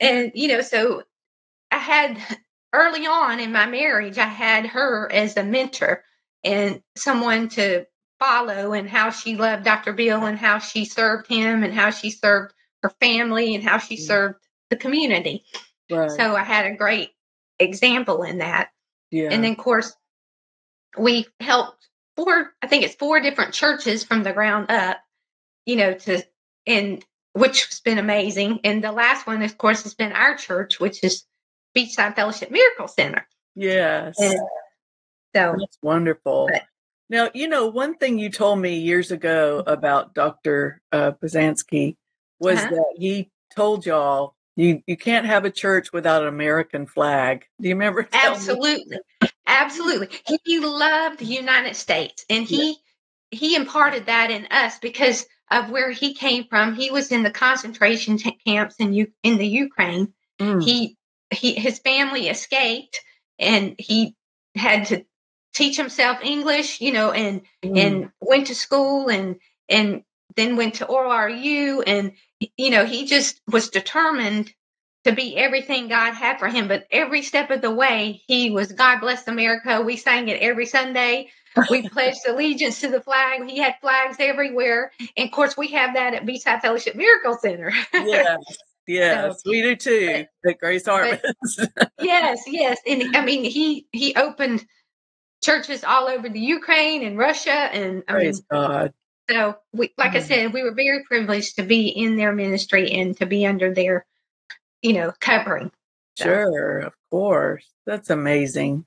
And, 0.00 0.32
you 0.34 0.48
know, 0.48 0.60
so 0.62 1.02
I 1.70 1.78
had 1.78 2.18
early 2.72 3.06
on 3.06 3.40
in 3.40 3.52
my 3.52 3.66
marriage, 3.66 4.18
I 4.18 4.26
had 4.26 4.66
her 4.66 5.10
as 5.12 5.36
a 5.36 5.44
mentor 5.44 6.02
and 6.44 6.82
someone 6.96 7.48
to 7.50 7.86
follow 8.18 8.72
and 8.72 8.88
how 8.88 9.10
she 9.10 9.36
loved 9.36 9.64
Dr. 9.64 9.92
Bill 9.92 10.24
and 10.24 10.38
how 10.38 10.58
she 10.58 10.84
served 10.84 11.28
him 11.28 11.62
and 11.62 11.72
how 11.72 11.90
she 11.90 12.10
served 12.10 12.52
her 12.82 12.90
family 13.00 13.54
and 13.54 13.62
how 13.62 13.78
she 13.78 13.96
Mm. 13.96 14.06
served 14.06 14.34
the 14.70 14.76
community. 14.76 15.44
right. 15.90 16.10
So 16.10 16.34
I 16.36 16.42
had 16.44 16.66
a 16.66 16.74
great 16.76 17.10
example 17.58 18.22
in 18.22 18.38
that. 18.38 18.70
yeah. 19.10 19.28
And 19.30 19.42
then, 19.44 19.52
of 19.52 19.58
course, 19.58 19.94
we 20.98 21.26
helped 21.40 21.88
four, 22.16 22.52
I 22.62 22.66
think 22.66 22.82
it's 22.84 22.94
four 22.96 23.20
different 23.20 23.54
churches 23.54 24.04
from 24.04 24.22
the 24.22 24.32
ground 24.32 24.70
up, 24.70 24.98
you 25.66 25.76
know, 25.76 25.94
to, 25.94 26.22
and 26.68 27.04
which 27.32 27.66
has 27.66 27.80
been 27.80 27.98
amazing. 27.98 28.60
And 28.62 28.84
the 28.84 28.92
last 28.92 29.26
one, 29.26 29.42
of 29.42 29.58
course, 29.58 29.82
has 29.82 29.94
been 29.94 30.12
our 30.12 30.36
church, 30.36 30.78
which 30.78 31.02
is 31.02 31.24
Beachside 31.76 32.14
Fellowship 32.14 32.50
Miracle 32.50 32.86
Center. 32.88 33.26
yes. 33.56 34.16
And 34.20 34.38
so, 35.34 35.56
That's 35.58 35.78
wonderful. 35.82 36.48
But- 36.52 36.62
now, 37.10 37.30
you 37.32 37.48
know, 37.48 37.68
one 37.68 37.94
thing 37.96 38.18
you 38.18 38.28
told 38.30 38.58
me 38.60 38.78
years 38.78 39.10
ago 39.10 39.62
about 39.66 40.14
Dr. 40.14 40.82
Uh, 40.92 41.12
Basansky 41.12 41.96
was 42.38 42.58
Uh-huh. 42.58 42.70
that 42.70 42.94
he 42.98 43.30
told 43.56 43.86
y'all 43.86 44.34
you, 44.56 44.82
you 44.86 44.96
can't 44.96 45.24
have 45.24 45.44
a 45.44 45.50
church 45.50 45.92
without 45.92 46.22
an 46.22 46.28
American 46.28 46.84
flag. 46.86 47.46
Do 47.60 47.68
you 47.68 47.74
remember? 47.76 48.02
me? 48.02 48.08
absolutely, 48.12 48.98
absolutely. 49.46 50.08
He 50.44 50.58
loved 50.58 51.18
the 51.20 51.24
United 51.26 51.76
States 51.76 52.24
and 52.28 52.44
he, 52.44 52.76
he 53.30 53.54
imparted 53.54 54.06
that 54.06 54.30
in 54.30 54.46
us 54.50 54.78
because 54.78 55.24
of 55.50 55.70
where 55.70 55.90
he 55.90 56.14
came 56.14 56.44
from. 56.48 56.74
He 56.74 56.90
was 56.90 57.12
in 57.12 57.22
the 57.22 57.30
concentration 57.30 58.18
t- 58.18 58.38
camps 58.46 58.76
in, 58.78 58.92
U- 58.94 59.12
in 59.22 59.38
the 59.38 59.46
Ukraine. 59.48 60.12
Mm, 60.40 60.62
he 60.62 60.96
he 61.30 61.54
his 61.54 61.78
family 61.80 62.28
escaped 62.28 63.00
and 63.38 63.74
he 63.78 64.14
had 64.56 64.86
to 64.86 65.04
teach 65.54 65.76
himself 65.76 66.18
english 66.22 66.80
you 66.80 66.92
know 66.92 67.10
and 67.12 67.42
mm, 67.64 67.78
and 67.78 68.10
went 68.20 68.48
to 68.48 68.54
school 68.54 69.08
and 69.08 69.36
and 69.68 70.02
then 70.36 70.56
went 70.56 70.74
to 70.76 70.86
ORU 70.86 71.82
and 71.86 72.12
you 72.56 72.70
know 72.70 72.84
he 72.86 73.06
just 73.06 73.40
was 73.50 73.70
determined 73.70 74.52
to 75.04 75.12
be 75.12 75.36
everything 75.36 75.88
God 75.88 76.12
had 76.12 76.38
for 76.38 76.48
him 76.48 76.68
but 76.68 76.86
every 76.90 77.22
step 77.22 77.50
of 77.50 77.60
the 77.60 77.70
way 77.70 78.22
he 78.26 78.50
was 78.50 78.72
God 78.72 79.00
bless 79.00 79.26
America 79.28 79.80
we 79.82 79.96
sang 79.96 80.28
it 80.28 80.40
every 80.40 80.66
Sunday 80.66 81.28
we 81.70 81.88
pledged 81.90 82.20
allegiance 82.28 82.80
to 82.80 82.88
the 82.88 83.00
flag 83.00 83.48
he 83.48 83.58
had 83.58 83.76
flags 83.80 84.16
everywhere 84.18 84.92
and 85.16 85.28
of 85.28 85.32
course 85.32 85.56
we 85.56 85.68
have 85.68 85.94
that 85.94 86.14
at 86.14 86.26
Beachside 86.26 86.60
Fellowship 86.60 86.94
Miracle 86.94 87.38
Center 87.40 87.72
yes. 87.92 88.38
yes, 88.86 89.42
so, 89.42 89.50
we 89.50 89.62
do 89.62 89.76
too 89.76 90.26
but, 90.42 90.50
at 90.50 90.58
Grace 90.58 90.86
Harvest. 90.86 91.24
yes, 92.00 92.42
yes, 92.46 92.78
and 92.86 93.16
I 93.16 93.24
mean 93.24 93.44
he 93.44 93.86
he 93.92 94.14
opened 94.14 94.64
churches 95.42 95.84
all 95.84 96.08
over 96.08 96.28
the 96.28 96.40
Ukraine 96.40 97.04
and 97.04 97.18
Russia, 97.18 97.50
and 97.50 98.02
I 98.08 98.12
Praise 98.12 98.38
mean, 98.38 98.46
God. 98.50 98.92
So 99.30 99.56
we, 99.72 99.92
like 99.98 100.10
mm-hmm. 100.10 100.16
I 100.16 100.20
said, 100.20 100.52
we 100.52 100.62
were 100.62 100.74
very 100.74 101.04
privileged 101.04 101.56
to 101.56 101.62
be 101.62 101.88
in 101.88 102.16
their 102.16 102.32
ministry 102.32 102.92
and 102.92 103.16
to 103.18 103.26
be 103.26 103.46
under 103.46 103.72
their, 103.74 104.06
you 104.82 104.92
know, 104.92 105.12
covering. 105.20 105.70
So. 106.16 106.24
Sure, 106.24 106.78
of 106.80 106.94
course, 107.10 107.66
that's 107.86 108.10
amazing. 108.10 108.86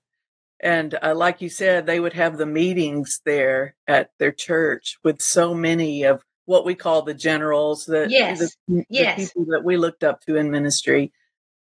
And 0.60 0.98
uh, 1.02 1.16
like 1.16 1.42
you 1.42 1.50
said, 1.50 1.86
they 1.86 2.00
would 2.00 2.14
have 2.14 2.38
the 2.38 2.46
meetings 2.46 3.20
there 3.26 3.76
at 3.88 4.12
their 4.20 4.32
church 4.32 4.98
with 5.04 5.22
so 5.22 5.54
many 5.54 6.04
of 6.04 6.22
what 6.46 6.66
we 6.66 6.76
call 6.76 7.02
the 7.02 7.14
generals, 7.14 7.86
the, 7.86 8.08
yes. 8.10 8.56
the, 8.68 8.84
yes. 8.90 9.18
the 9.18 9.26
people 9.26 9.54
that 9.54 9.64
we 9.64 9.78
looked 9.78 10.04
up 10.04 10.22
to 10.22 10.36
in 10.36 10.52
ministry. 10.52 11.12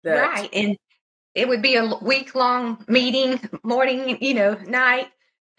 That, 0.05 0.21
right. 0.21 0.51
And 0.53 0.77
it 1.35 1.49
would 1.49 1.63
be 1.63 1.77
a 1.77 1.97
week 2.03 2.35
long 2.35 2.85
meeting, 2.87 3.41
morning, 3.65 4.19
you 4.21 4.35
know, 4.35 4.55
night. 4.55 5.09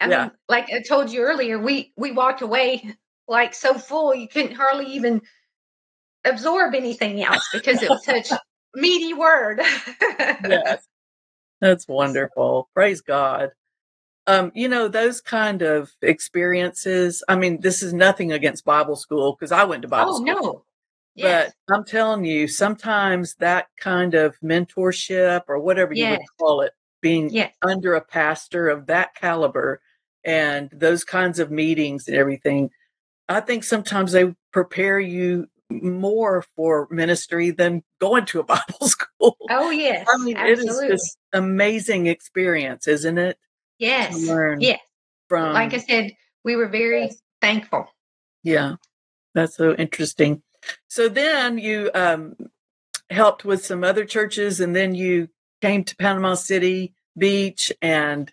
I 0.00 0.08
yeah. 0.08 0.22
mean, 0.22 0.30
like 0.48 0.70
I 0.70 0.82
told 0.82 1.10
you 1.10 1.22
earlier, 1.22 1.58
we 1.58 1.92
we 1.96 2.12
walked 2.12 2.42
away 2.42 2.94
like 3.28 3.54
so 3.54 3.74
full 3.74 4.14
you 4.14 4.28
couldn't 4.28 4.54
hardly 4.54 4.92
even 4.92 5.22
absorb 6.24 6.74
anything 6.74 7.22
else 7.22 7.48
because 7.52 7.82
it 7.82 7.88
was 7.88 8.04
such 8.04 8.30
meaty 8.76 9.14
word. 9.14 9.60
yes. 9.60 10.86
That's 11.60 11.88
wonderful. 11.88 12.68
Praise 12.74 13.00
God. 13.00 13.50
Um, 14.28 14.50
you 14.54 14.68
know, 14.68 14.88
those 14.88 15.20
kind 15.20 15.62
of 15.62 15.92
experiences, 16.02 17.22
I 17.28 17.36
mean, 17.36 17.60
this 17.60 17.82
is 17.82 17.92
nothing 17.92 18.32
against 18.32 18.64
Bible 18.64 18.96
school 18.96 19.32
because 19.32 19.52
I 19.52 19.64
went 19.64 19.82
to 19.82 19.88
Bible 19.88 20.14
oh, 20.14 20.16
school. 20.16 20.42
no. 20.42 20.64
Yes. 21.14 21.52
But 21.66 21.74
I'm 21.74 21.84
telling 21.84 22.24
you, 22.24 22.46
sometimes 22.46 23.36
that 23.36 23.68
kind 23.80 24.14
of 24.14 24.36
mentorship 24.40 25.42
or 25.48 25.58
whatever 25.58 25.94
you 25.94 26.10
would 26.10 26.20
call 26.38 26.60
it, 26.60 26.72
being 27.00 27.30
yes. 27.30 27.54
under 27.62 27.94
a 27.94 28.00
pastor 28.00 28.68
of 28.68 28.86
that 28.86 29.14
caliber 29.14 29.80
and 30.24 30.68
those 30.72 31.04
kinds 31.04 31.38
of 31.38 31.50
meetings 31.50 32.08
and 32.08 32.16
everything, 32.16 32.70
I 33.28 33.40
think 33.40 33.64
sometimes 33.64 34.12
they 34.12 34.34
prepare 34.52 34.98
you 35.00 35.46
more 35.70 36.44
for 36.54 36.88
ministry 36.90 37.50
than 37.50 37.82
going 38.00 38.24
to 38.26 38.40
a 38.40 38.44
Bible 38.44 38.86
school. 38.86 39.36
Oh 39.50 39.70
yes. 39.70 40.06
I 40.08 40.16
mean, 40.18 40.36
absolutely. 40.36 40.86
it 40.86 40.92
is 40.92 41.00
this 41.02 41.16
amazing 41.32 42.06
experience, 42.06 42.86
isn't 42.86 43.18
it? 43.18 43.38
Yes. 43.78 44.16
yes. 44.58 44.80
From 45.28 45.52
like 45.52 45.74
I 45.74 45.78
said, 45.78 46.12
we 46.44 46.56
were 46.56 46.68
very 46.68 47.02
yes. 47.02 47.16
thankful. 47.40 47.88
Yeah. 48.42 48.76
That's 49.34 49.56
so 49.56 49.74
interesting. 49.74 50.42
So 50.88 51.08
then 51.08 51.58
you 51.58 51.90
um, 51.94 52.36
helped 53.10 53.44
with 53.44 53.64
some 53.64 53.84
other 53.84 54.04
churches 54.04 54.60
and 54.60 54.74
then 54.74 54.94
you 54.94 55.28
came 55.60 55.84
to 55.84 55.96
Panama 55.96 56.34
City 56.34 56.94
Beach 57.18 57.72
and 57.82 58.32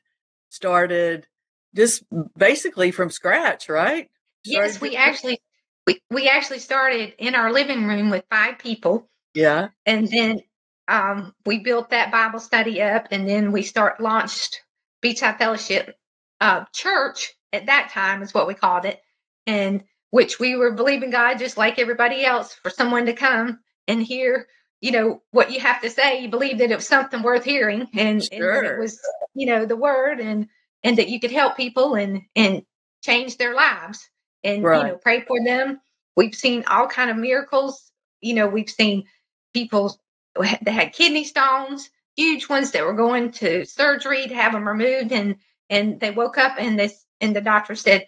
started 0.49 1.27
just 1.75 2.03
basically 2.37 2.91
from 2.91 3.09
scratch, 3.09 3.69
right? 3.69 4.09
Yes, 4.45 4.79
we 4.79 4.95
actually 4.95 5.41
we, 5.85 5.99
we 6.09 6.29
actually 6.29 6.59
started 6.59 7.13
in 7.17 7.35
our 7.35 7.51
living 7.51 7.85
room 7.85 8.09
with 8.09 8.23
five 8.29 8.59
people. 8.59 9.09
Yeah. 9.33 9.69
And 9.85 10.07
then 10.07 10.41
um, 10.87 11.33
we 11.45 11.59
built 11.59 11.89
that 11.89 12.11
Bible 12.11 12.39
study 12.39 12.81
up 12.81 13.07
and 13.11 13.27
then 13.27 13.51
we 13.51 13.63
start 13.63 14.01
launched 14.01 14.61
Beachside 15.03 15.37
Fellowship 15.37 15.95
uh, 16.41 16.65
Church 16.73 17.33
at 17.51 17.67
that 17.67 17.91
time 17.91 18.21
is 18.21 18.33
what 18.33 18.47
we 18.47 18.53
called 18.53 18.85
it. 18.85 19.01
And 19.45 19.83
which 20.11 20.39
we 20.39 20.55
were 20.55 20.71
believing 20.71 21.09
God 21.09 21.39
just 21.39 21.57
like 21.57 21.79
everybody 21.79 22.23
else 22.23 22.53
for 22.53 22.69
someone 22.69 23.07
to 23.07 23.13
come 23.13 23.59
and 23.87 24.01
hear, 24.01 24.47
you 24.79 24.91
know, 24.91 25.21
what 25.31 25.51
you 25.51 25.59
have 25.59 25.81
to 25.81 25.89
say. 25.89 26.21
You 26.21 26.29
believe 26.29 26.59
that 26.59 26.71
it 26.71 26.75
was 26.75 26.87
something 26.87 27.23
worth 27.23 27.43
hearing 27.43 27.87
and, 27.95 28.23
sure. 28.23 28.59
and 28.59 28.67
it 28.67 28.79
was, 28.79 28.99
you 29.33 29.47
know, 29.47 29.65
the 29.65 29.75
word 29.75 30.19
and 30.19 30.47
and 30.83 30.97
that 30.97 31.09
you 31.09 31.19
could 31.19 31.31
help 31.31 31.57
people 31.57 31.95
and 31.95 32.21
and 32.35 32.61
change 33.03 33.37
their 33.37 33.55
lives 33.55 34.07
and 34.43 34.63
right. 34.63 34.81
you 34.81 34.87
know 34.87 34.97
pray 34.97 35.21
for 35.21 35.43
them. 35.43 35.79
We've 36.15 36.35
seen 36.35 36.63
all 36.67 36.87
kind 36.87 37.09
of 37.09 37.17
miracles. 37.17 37.91
You 38.21 38.35
know 38.35 38.47
we've 38.47 38.69
seen 38.69 39.05
people 39.53 39.99
that 40.39 40.67
had 40.67 40.93
kidney 40.93 41.23
stones 41.23 41.89
huge 42.15 42.47
ones 42.49 42.71
that 42.71 42.85
were 42.85 42.93
going 42.93 43.31
to 43.31 43.65
surgery 43.65 44.27
to 44.27 44.35
have 44.35 44.53
them 44.53 44.67
removed 44.67 45.11
and 45.11 45.35
and 45.69 45.99
they 45.99 46.11
woke 46.11 46.37
up 46.37 46.55
and 46.59 46.77
this 46.77 47.05
and 47.21 47.35
the 47.35 47.41
doctor 47.41 47.75
said 47.75 48.05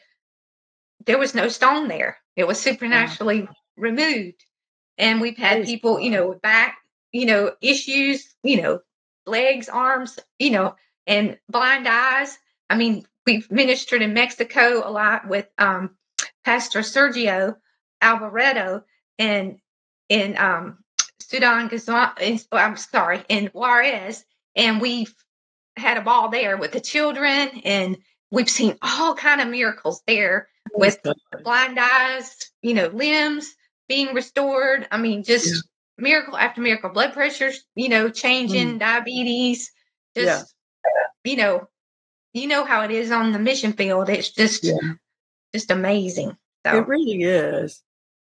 there 1.05 1.17
was 1.17 1.35
no 1.35 1.47
stone 1.47 1.87
there. 1.87 2.17
It 2.35 2.47
was 2.47 2.59
supernaturally 2.59 3.47
removed. 3.77 4.43
And 4.97 5.21
we've 5.21 5.37
had 5.37 5.65
people 5.65 5.99
you 5.99 6.11
know 6.11 6.33
back 6.33 6.77
you 7.11 7.25
know 7.25 7.53
issues 7.61 8.35
you 8.43 8.61
know 8.61 8.79
legs 9.25 9.69
arms 9.69 10.19
you 10.39 10.51
know 10.51 10.75
and 11.07 11.37
blind 11.49 11.87
eyes. 11.87 12.37
I 12.69 12.75
mean 12.75 13.05
we've 13.25 13.49
ministered 13.51 14.01
in 14.03 14.13
mexico 14.13 14.87
a 14.87 14.91
lot 14.91 15.27
with 15.27 15.47
um 15.57 15.95
Pastor 16.45 16.79
Sergio 16.81 17.55
Alvarado 18.01 18.83
in 19.17 19.59
in 20.09 20.37
um, 20.37 20.77
Sudan, 21.19 21.69
oh, 21.89 22.43
I'm 22.51 22.77
sorry, 22.77 23.23
in 23.27 23.47
Juarez, 23.47 24.23
and 24.55 24.79
we've 24.79 25.13
had 25.75 25.97
a 25.97 26.01
ball 26.01 26.29
there 26.29 26.55
with 26.55 26.71
the 26.71 26.79
children, 26.79 27.49
and 27.65 27.97
we've 28.29 28.49
seen 28.49 28.77
all 28.83 29.15
kind 29.15 29.41
of 29.41 29.47
miracles 29.47 30.03
there 30.05 30.47
with 30.75 30.99
blind 31.43 31.79
eyes, 31.79 32.37
you 32.61 32.75
know, 32.75 32.87
limbs 32.87 33.55
being 33.89 34.13
restored. 34.13 34.87
I 34.91 34.97
mean, 34.99 35.23
just 35.23 35.47
yeah. 35.47 35.59
miracle 35.97 36.37
after 36.37 36.61
miracle, 36.61 36.91
blood 36.91 37.13
pressures, 37.13 37.63
you 37.73 37.89
know, 37.89 38.09
changing, 38.09 38.75
mm. 38.75 38.79
diabetes, 38.79 39.71
just 40.15 40.53
yeah. 40.85 41.31
you 41.31 41.37
know, 41.37 41.67
you 42.33 42.47
know 42.47 42.65
how 42.65 42.83
it 42.83 42.91
is 42.91 43.09
on 43.09 43.31
the 43.31 43.39
mission 43.39 43.73
field. 43.73 44.09
It's 44.09 44.29
just 44.29 44.63
yeah 44.63 44.93
just 45.55 45.71
amazing. 45.71 46.35
So. 46.65 46.77
It 46.77 46.87
really 46.87 47.23
is. 47.23 47.81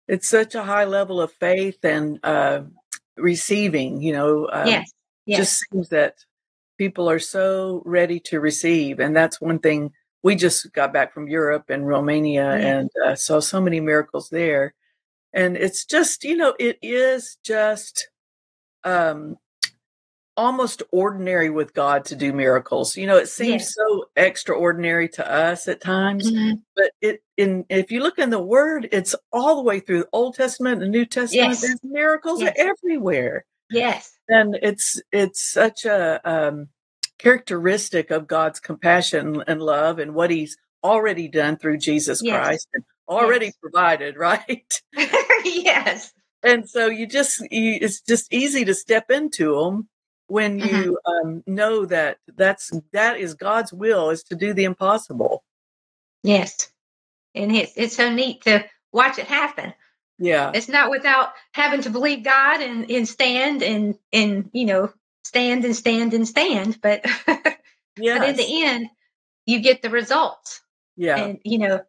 It's 0.06 0.28
such 0.28 0.54
a 0.54 0.62
high 0.62 0.84
level 0.84 1.20
of 1.20 1.32
faith 1.32 1.84
and 1.84 2.20
uh, 2.22 2.62
receiving. 3.16 4.00
You 4.00 4.12
know, 4.12 4.48
um, 4.52 4.66
yes, 4.66 4.92
yes. 5.26 5.38
just 5.38 5.64
seems 5.70 5.88
that 5.88 6.14
people 6.78 7.10
are 7.10 7.18
so 7.18 7.82
ready 7.84 8.20
to 8.20 8.40
receive, 8.40 9.00
and 9.00 9.14
that's 9.16 9.40
one 9.40 9.58
thing. 9.58 9.92
We 10.22 10.36
just 10.36 10.72
got 10.72 10.92
back 10.92 11.12
from 11.12 11.28
Europe 11.28 11.70
and 11.70 11.86
Romania, 11.86 12.50
and 12.52 12.90
uh, 13.04 13.14
saw 13.14 13.40
so 13.40 13.60
many 13.60 13.80
miracles 13.80 14.30
there. 14.30 14.74
And 15.32 15.56
it's 15.56 15.84
just, 15.84 16.24
you 16.24 16.36
know, 16.36 16.54
it 16.58 16.78
is 16.82 17.36
just 17.44 18.08
um, 18.84 19.36
almost 20.38 20.84
ordinary 20.92 21.50
with 21.50 21.74
God 21.74 22.04
to 22.06 22.16
do 22.16 22.32
miracles. 22.32 22.96
You 22.96 23.08
know, 23.08 23.16
it 23.16 23.28
seems 23.28 23.62
yes. 23.62 23.74
so 23.74 24.04
extraordinary 24.16 25.08
to 25.10 25.30
us 25.30 25.66
at 25.66 25.80
times, 25.80 26.30
mm-hmm. 26.30 26.54
but 26.76 26.92
it 27.02 27.22
in 27.36 27.66
if 27.68 27.90
you 27.90 28.00
look 28.00 28.18
in 28.18 28.30
the 28.30 28.38
Word, 28.38 28.88
it's 28.92 29.16
all 29.32 29.56
the 29.56 29.62
way 29.62 29.80
through 29.80 30.00
the 30.00 30.08
Old 30.12 30.36
Testament 30.36 30.82
and 30.82 30.92
New 30.92 31.04
Testament. 31.04 31.50
Yes. 31.50 31.60
There's 31.60 31.80
miracles 31.82 32.40
yes. 32.40 32.54
everywhere. 32.56 33.44
Yes, 33.70 34.16
and 34.28 34.56
it's 34.62 35.02
it's 35.12 35.42
such 35.42 35.84
a 35.84 36.20
um, 36.24 36.68
characteristic 37.18 38.10
of 38.10 38.28
God's 38.28 38.60
compassion 38.60 39.42
and 39.46 39.60
love 39.60 39.98
and 39.98 40.14
what 40.14 40.30
He's 40.30 40.56
already 40.84 41.28
done 41.28 41.58
through 41.58 41.78
Jesus 41.78 42.22
Christ 42.22 42.68
and 42.72 42.84
already 43.08 43.52
provided. 43.60 44.16
Right? 44.18 44.82
yes. 45.44 46.12
And 46.44 46.70
so 46.70 46.86
you 46.86 47.08
just 47.08 47.40
you, 47.50 47.78
it's 47.80 48.00
just 48.00 48.32
easy 48.32 48.64
to 48.64 48.74
step 48.74 49.10
into 49.10 49.56
them 49.56 49.88
when 50.28 50.58
you 50.58 50.98
mm-hmm. 51.06 51.28
um, 51.28 51.42
know 51.46 51.84
that 51.86 52.18
that's 52.36 52.70
that 52.92 53.18
is 53.18 53.34
God's 53.34 53.72
will 53.72 54.10
is 54.10 54.22
to 54.24 54.36
do 54.36 54.54
the 54.54 54.64
impossible. 54.64 55.42
Yes, 56.22 56.70
and 57.34 57.54
it's 57.54 57.72
it's 57.76 57.96
so 57.96 58.12
neat 58.12 58.42
to 58.42 58.64
watch 58.92 59.18
it 59.18 59.26
happen. 59.26 59.74
Yeah, 60.18 60.52
it's 60.54 60.68
not 60.68 60.90
without 60.90 61.32
having 61.52 61.82
to 61.82 61.90
believe 61.90 62.24
God 62.24 62.60
and 62.60 62.90
and 62.90 63.08
stand 63.08 63.62
and 63.62 63.96
and 64.12 64.50
you 64.52 64.66
know 64.66 64.92
stand 65.24 65.64
and 65.64 65.74
stand 65.74 66.14
and 66.14 66.28
stand, 66.28 66.80
but 66.80 67.04
yes. 67.04 67.56
but 67.96 68.28
in 68.28 68.36
the 68.36 68.64
end 68.64 68.88
you 69.46 69.60
get 69.60 69.82
the 69.82 69.90
results. 69.90 70.60
Yeah, 70.96 71.16
and 71.16 71.38
you 71.44 71.58
know 71.58 71.80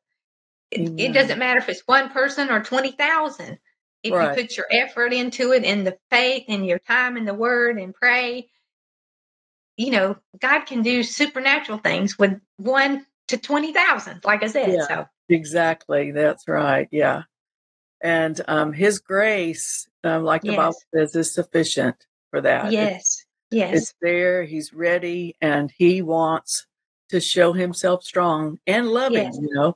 it, 0.72 1.00
it 1.00 1.14
doesn't 1.14 1.40
matter 1.40 1.60
if 1.60 1.70
it's 1.70 1.84
one 1.86 2.10
person 2.10 2.50
or 2.50 2.64
twenty 2.64 2.92
thousand 2.92 3.60
if 4.04 4.14
right. 4.14 4.38
you 4.38 4.44
put 4.44 4.58
your 4.58 4.66
effort 4.72 5.14
into 5.14 5.52
it 5.52 5.64
and 5.64 5.86
the 5.86 5.98
faith 6.10 6.46
and 6.48 6.66
your 6.66 6.80
time 6.80 7.18
in 7.18 7.26
the 7.26 7.34
word 7.34 7.78
and 7.78 7.94
pray 7.94 8.50
you 9.78 9.92
know 9.92 10.16
god 10.40 10.62
can 10.66 10.82
do 10.82 11.04
supernatural 11.04 11.78
things 11.78 12.18
with 12.18 12.40
one 12.58 13.06
to 13.28 13.38
20,000 13.38 14.22
like 14.24 14.44
i 14.44 14.48
said 14.48 14.72
yeah, 14.72 14.88
so. 14.88 15.06
exactly 15.30 16.12
that's 16.12 16.48
right 16.48 16.88
yeah. 16.92 17.24
And 18.02 18.40
um 18.48 18.72
his 18.72 19.00
grace 19.00 19.88
um, 20.04 20.24
like 20.24 20.42
the 20.42 20.56
bible 20.56 20.76
says 20.96 21.16
is 21.16 21.34
sufficient 21.34 22.08
for 22.30 22.42
that. 22.42 22.72
Yes 22.72 23.02
it's, 23.02 23.26
yes. 23.52 23.78
it's 23.78 23.94
there 24.02 24.44
he's 24.44 24.74
ready 24.74 25.36
and 25.42 25.72
he 25.78 26.02
wants 26.02 26.66
to 27.10 27.20
show 27.20 27.52
himself 27.54 28.04
strong 28.04 28.58
and 28.66 28.88
loving 28.88 29.34
yes. 29.34 29.38
you 29.42 29.54
know 29.54 29.76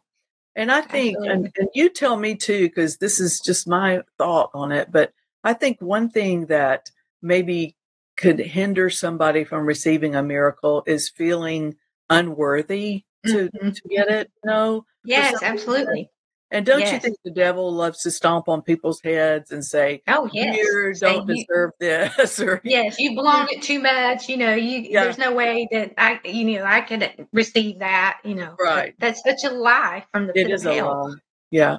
and 0.55 0.71
I 0.71 0.81
think, 0.81 1.17
and, 1.21 1.51
and, 1.57 1.69
you 1.73 1.89
tell 1.89 2.17
me 2.17 2.35
too, 2.35 2.67
because 2.67 2.97
this 2.97 3.19
is 3.19 3.39
just 3.39 3.67
my 3.67 4.01
thought 4.17 4.51
on 4.53 4.71
it, 4.71 4.91
but 4.91 5.11
I 5.43 5.53
think 5.53 5.81
one 5.81 6.09
thing 6.09 6.45
that 6.47 6.89
maybe 7.21 7.75
could 8.17 8.39
hinder 8.39 8.89
somebody 8.89 9.43
from 9.43 9.65
receiving 9.65 10.15
a 10.15 10.23
miracle 10.23 10.83
is 10.85 11.09
feeling 11.09 11.75
unworthy 12.09 13.03
to, 13.25 13.49
Mhm. 13.49 13.75
to 13.75 13.81
get 13.89 14.09
it. 14.09 14.31
No. 14.43 14.85
Yes, 15.03 15.31
some 15.31 15.33
reason. 15.33 15.47
absolutely. 15.53 16.09
And 16.53 16.65
don't 16.67 16.81
you 16.81 16.99
think 16.99 17.17
the 17.25 17.31
devil 17.31 17.73
loves 17.73 18.03
to 18.03 18.11
stomp 18.11 18.47
on 18.47 18.61
people's 18.61 19.01
heads 19.03 19.51
and 19.51 19.65
say, 19.65 20.03
Oh, 20.07 20.29
yes. 20.31 20.55
You 20.55 20.93
don't 20.99 21.27
deserve 21.27 21.71
this 21.79 22.39
or 22.39 22.61
Yes, 22.63 22.99
you 22.99 23.15
belong 23.15 23.47
it 23.49 23.63
too 23.63 23.79
much. 23.79 24.29
You 24.29 24.37
know, 24.37 24.53
you 24.53 24.81
Yeah. 24.81 25.03
there's 25.05 25.17
no 25.17 25.33
way 25.33 25.67
that 25.71 25.93
I, 25.97 26.19
you 26.23 26.45
know, 26.45 26.63
I 26.63 26.81
could 26.81 27.27
receive 27.33 27.79
that. 27.79 28.19
You 28.23 28.35
know, 28.35 28.55
Right. 28.59 28.93
That's 28.99 29.21
such 29.23 29.43
a 29.43 29.49
lie 29.49 30.05
from 30.13 30.27
the 30.27 30.33
it 30.39 30.45
pit 30.45 30.51
is 30.51 30.63
of 30.65 30.71
a 30.71 30.75
hell. 30.75 31.09
lie. 31.09 31.15
Yeah. 31.49 31.77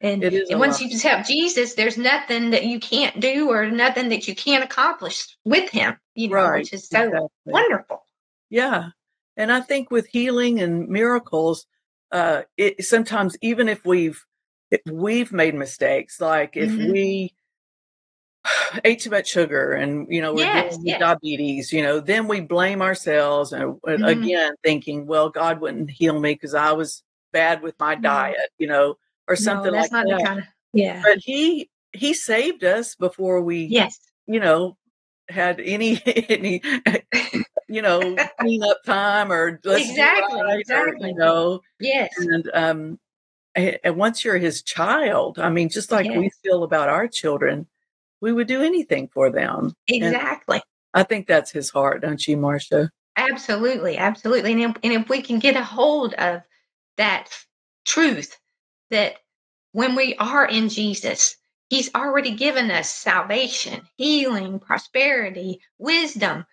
And, 0.00 0.22
It 0.22 0.32
is 0.32 0.48
a 0.48 0.52
and 0.52 0.60
once 0.60 0.80
lie. 0.80 0.86
you 0.86 0.98
have 1.00 1.26
Jesus, 1.26 1.74
there's 1.74 1.98
nothing 1.98 2.50
that 2.50 2.64
you 2.66 2.78
can't 2.78 3.18
do 3.18 3.50
or 3.50 3.68
nothing 3.68 4.10
that 4.10 4.28
you 4.28 4.34
can't 4.36 4.62
accomplish 4.62 5.36
with 5.44 5.70
Him. 5.70 5.98
You 6.14 6.28
know, 6.28 6.36
Right. 6.36 6.58
which 6.60 6.72
is 6.72 6.88
so 6.88 7.02
exactly. 7.02 7.28
wonderful. 7.46 8.04
Yeah. 8.48 8.90
And 9.36 9.50
I 9.52 9.60
think 9.60 9.90
with 9.90 10.06
healing 10.06 10.60
and 10.60 10.88
miracles, 10.88 11.66
uh, 12.12 12.42
it 12.56 12.84
sometimes 12.84 13.36
even 13.42 13.68
if 13.68 13.84
we've 13.84 14.24
if 14.70 14.80
we've 14.90 15.32
made 15.32 15.54
mistakes, 15.54 16.20
like 16.20 16.56
if 16.56 16.70
Mhm. 16.70 16.92
we 16.92 17.34
ate 18.84 19.00
too 19.00 19.10
much 19.10 19.28
sugar 19.28 19.72
and 19.72 20.06
you 20.10 20.20
know 20.20 20.32
we're 20.34 20.44
Yes, 20.44 20.64
dealing 20.70 20.84
with 20.84 20.86
yes. 20.86 21.00
diabetes, 21.00 21.72
you 21.72 21.82
know, 21.82 22.00
then 22.00 22.28
we 22.28 22.40
blame 22.40 22.82
ourselves 22.82 23.52
and 23.52 23.64
uh, 23.86 23.90
Mhm. 23.90 24.04
again 24.08 24.52
thinking, 24.64 25.06
well, 25.06 25.28
God 25.30 25.60
wouldn't 25.60 25.90
heal 25.90 26.18
me 26.18 26.34
because 26.34 26.54
I 26.54 26.72
was 26.72 27.02
bad 27.32 27.62
with 27.62 27.78
my 27.78 27.94
diet, 27.94 28.50
you 28.58 28.66
know, 28.66 28.96
or 29.28 29.36
something 29.36 29.72
no, 29.72 29.78
like 29.78 29.90
that. 29.90 30.22
kind 30.24 30.38
of 30.40 30.44
yeah. 30.72 31.02
But 31.04 31.18
he 31.18 31.70
he 31.92 32.14
saved 32.14 32.64
us 32.64 32.94
before 32.94 33.40
we 33.42 33.66
Yes. 33.66 33.98
you 34.26 34.40
know, 34.40 34.76
had 35.28 35.60
any 35.60 36.00
any 36.28 36.62
you 37.68 37.82
know 37.82 38.16
clean 38.40 38.62
up 38.62 38.82
time 38.84 39.30
or 39.30 39.60
Exactly, 39.64 40.40
right 40.42 40.64
or, 40.70 41.06
you 41.06 41.14
know, 41.14 41.60
Yes. 41.80 42.14
and 42.18 42.50
um, 42.54 42.98
and 43.54 43.96
once 43.96 44.24
you're 44.24 44.38
his 44.38 44.62
child, 44.62 45.38
I 45.38 45.50
mean, 45.50 45.68
just 45.68 45.90
like 45.90 46.08
we 46.08 46.30
feel 46.42 46.62
about 46.62 46.88
our 46.88 47.08
children, 47.08 47.66
we 48.20 48.32
would 48.32 48.46
do 48.46 48.62
anything 48.62 49.08
for 49.08 49.30
them. 49.30 49.74
And 49.88 50.04
Exactly. 50.04 50.62
I 50.94 51.02
think 51.02 51.26
that's 51.26 51.50
his 51.50 51.70
heart, 51.70 52.02
don't 52.02 52.26
you, 52.26 52.36
Marsha? 52.36 52.90
Absolutely, 53.16 53.96
absolutely. 53.96 54.52
And 54.52 54.62
if, 54.62 54.76
and 54.82 54.92
if 54.92 55.08
we 55.08 55.22
can 55.22 55.38
get 55.38 55.56
a 55.56 55.64
hold 55.64 56.14
of 56.14 56.42
that 56.96 57.30
truth 57.84 58.38
that 58.90 59.16
when 59.72 59.96
we 59.96 60.14
are 60.16 60.46
in 60.46 60.68
Jesus, 60.68 61.36
He's 61.68 61.94
already 61.94 62.30
given 62.30 62.70
us 62.70 62.88
salvation, 62.88 63.82
healing, 63.96 64.58
prosperity, 64.58 65.60
wisdom. 65.76 66.46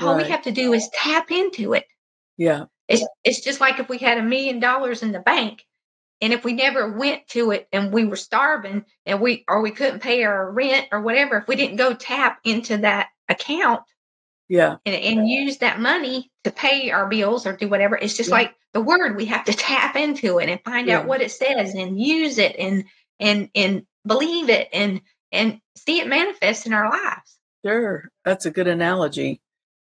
All 0.00 0.16
we 0.16 0.24
have 0.24 0.42
to 0.42 0.52
do 0.52 0.72
is 0.72 0.88
tap 0.94 1.30
into 1.30 1.74
it. 1.74 1.84
Yeah, 2.36 2.64
It's, 2.88 3.02
it's 3.24 3.40
just 3.40 3.60
like 3.60 3.78
if 3.78 3.88
we 3.88 3.98
had 3.98 4.18
a 4.18 4.22
million 4.22 4.58
dollars 4.60 5.02
in 5.02 5.12
the 5.12 5.20
bank 5.20 5.64
and 6.20 6.32
if 6.32 6.44
we 6.44 6.54
never 6.54 6.90
went 6.92 7.28
to 7.28 7.50
it 7.50 7.68
and 7.72 7.92
we 7.92 8.04
were 8.06 8.16
starving 8.16 8.84
and 9.06 9.20
we 9.20 9.44
or 9.48 9.60
we 9.60 9.70
couldn't 9.70 10.00
pay 10.00 10.24
our 10.24 10.50
rent 10.50 10.88
or 10.92 11.00
whatever, 11.02 11.36
if 11.38 11.48
we 11.48 11.56
didn't 11.56 11.76
go 11.76 11.94
tap 11.94 12.38
into 12.44 12.78
that 12.78 13.08
account 13.28 13.82
yeah, 14.48 14.76
and, 14.86 14.94
and 14.96 15.28
use 15.28 15.58
that 15.58 15.80
money 15.80 16.30
to 16.44 16.50
pay 16.50 16.90
our 16.90 17.08
bills 17.08 17.46
or 17.46 17.54
do 17.54 17.68
whatever. 17.68 17.96
It's 17.96 18.16
just 18.16 18.30
Yeah. 18.30 18.36
like 18.36 18.54
the 18.72 18.80
word. 18.82 19.16
We 19.16 19.26
have 19.26 19.44
to 19.44 19.52
tap 19.54 19.96
into 19.96 20.38
it 20.38 20.48
and 20.48 20.60
find 20.64 20.88
Yeah. 20.88 21.00
out 21.00 21.06
what 21.06 21.20
it 21.22 21.30
says 21.32 21.74
and 21.74 22.00
use 22.00 22.38
it 22.38 22.56
and 22.58 22.84
and 23.20 23.50
and 23.54 23.84
believe 24.06 24.48
it 24.48 24.68
and 24.72 25.02
and 25.32 25.60
see 25.76 26.00
it 26.00 26.08
manifest 26.08 26.66
in 26.66 26.72
our 26.72 26.90
lives. 26.90 27.38
sure. 27.64 28.08
That's 28.24 28.46
a 28.46 28.50
good 28.50 28.68
analogy 28.68 29.41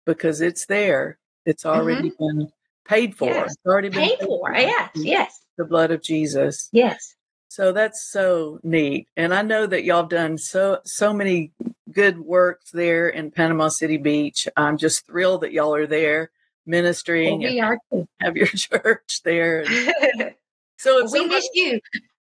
because 0.05 0.41
it's 0.41 0.65
there. 0.65 1.17
It's 1.45 1.65
already 1.65 2.11
been 2.19 2.51
paid 2.85 3.15
for. 3.15 3.27
Mm-hmm. 3.29 3.35
Yes. 3.35 3.51
It's 3.51 3.65
already 3.65 3.89
been 3.89 4.09
Paid 4.09 4.19
for. 4.25 4.53
Yes, 4.53 4.89
yes, 4.95 5.39
The 5.57 5.65
blood 5.65 5.91
of 5.91 6.01
Jesus. 6.03 6.69
yes. 6.71 7.15
So 7.47 7.73
that's 7.73 8.01
so 8.09 8.59
neat. 8.63 9.09
And 9.17 9.33
I 9.33 9.41
know 9.41 9.65
that 9.67 9.83
y'all 9.83 10.03
have 10.03 10.09
done 10.09 10.37
so 10.37 10.79
so 10.85 11.11
many 11.13 11.51
good 11.91 12.17
works 12.17 12.71
there 12.71 13.09
in 13.09 13.29
Panama 13.31 13.67
City 13.67 13.97
Beach. 13.97 14.47
I'm 14.55 14.77
just 14.77 15.05
thrilled 15.05 15.41
that 15.41 15.51
y'all 15.51 15.75
are 15.75 15.85
there 15.85 16.31
Well, 16.65 16.71
ministering 16.71 17.43
and 17.43 17.53
we 17.53 17.59
are 17.59 17.77
too. 17.91 18.07
have 18.21 18.37
your 18.37 18.47
church 18.47 19.21
there. 19.23 19.65
So 20.77 21.07
we 21.11 21.27
miss 21.27 21.47
you. 21.53 21.79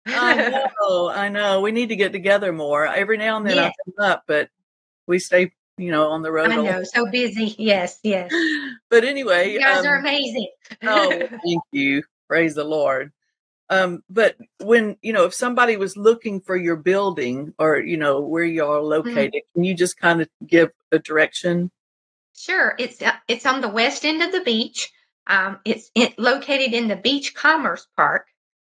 I 0.06 0.36
know, 0.80 1.10
I 1.10 1.28
know. 1.28 1.60
We 1.60 1.74
need 1.74 1.90
to 1.90 1.98
get 1.98 2.14
together 2.14 2.54
more. 2.54 2.86
Every 2.88 3.18
now 3.18 3.36
and 3.36 3.46
then. 3.46 3.60
I 3.60 3.74
come 3.84 4.06
up, 4.06 4.24
but 4.28 4.48
we 5.08 5.20
stay, 5.20 5.52
you 5.78 5.92
know, 5.92 6.10
on 6.10 6.22
the 6.22 6.32
road. 6.32 6.52
I 6.52 6.56
know, 6.56 6.84
so 6.84 7.10
busy. 7.10 7.56
Yes, 7.58 8.00
yes. 8.04 8.32
But 8.90 9.04
anyway, 9.04 9.52
You 9.52 9.60
guys 9.60 9.80
um, 9.80 9.88
are 9.88 9.96
amazing. 9.98 10.48
oh, 10.84 11.10
thank 11.44 11.64
you. 11.72 12.04
Praise 12.28 12.56
the 12.56 12.64
Lord. 12.64 13.12
Um, 13.70 14.04
but 14.10 14.38
when, 14.64 14.96
you 15.02 15.12
know, 15.12 15.26
if 15.26 15.34
somebody 15.34 15.76
was 15.76 15.98
looking 15.98 16.40
for 16.40 16.56
your 16.56 16.76
building 16.76 17.54
or, 17.58 17.80
you 17.80 17.98
know, 17.98 18.22
where 18.22 18.44
you 18.44 18.64
are 18.64 18.82
located, 18.82 19.42
can 19.54 19.64
you 19.64 19.74
just 19.74 19.98
kind 19.98 20.22
of 20.22 20.30
give 20.46 20.70
a 20.92 21.00
direction? 21.00 21.72
Sure, 22.36 22.76
it's 22.78 23.02
uh, 23.02 23.14
it's 23.28 23.46
on 23.46 23.62
the 23.62 23.70
west 23.70 24.06
end 24.06 24.22
of 24.22 24.32
the 24.32 24.42
beach. 24.42 24.92
Um, 25.28 25.60
it's 25.66 25.90
it, 25.96 26.20
located 26.20 26.74
in 26.74 26.88
the 26.88 26.98
Beach 26.98 27.34
Commerce 27.34 27.88
Park. 27.96 28.28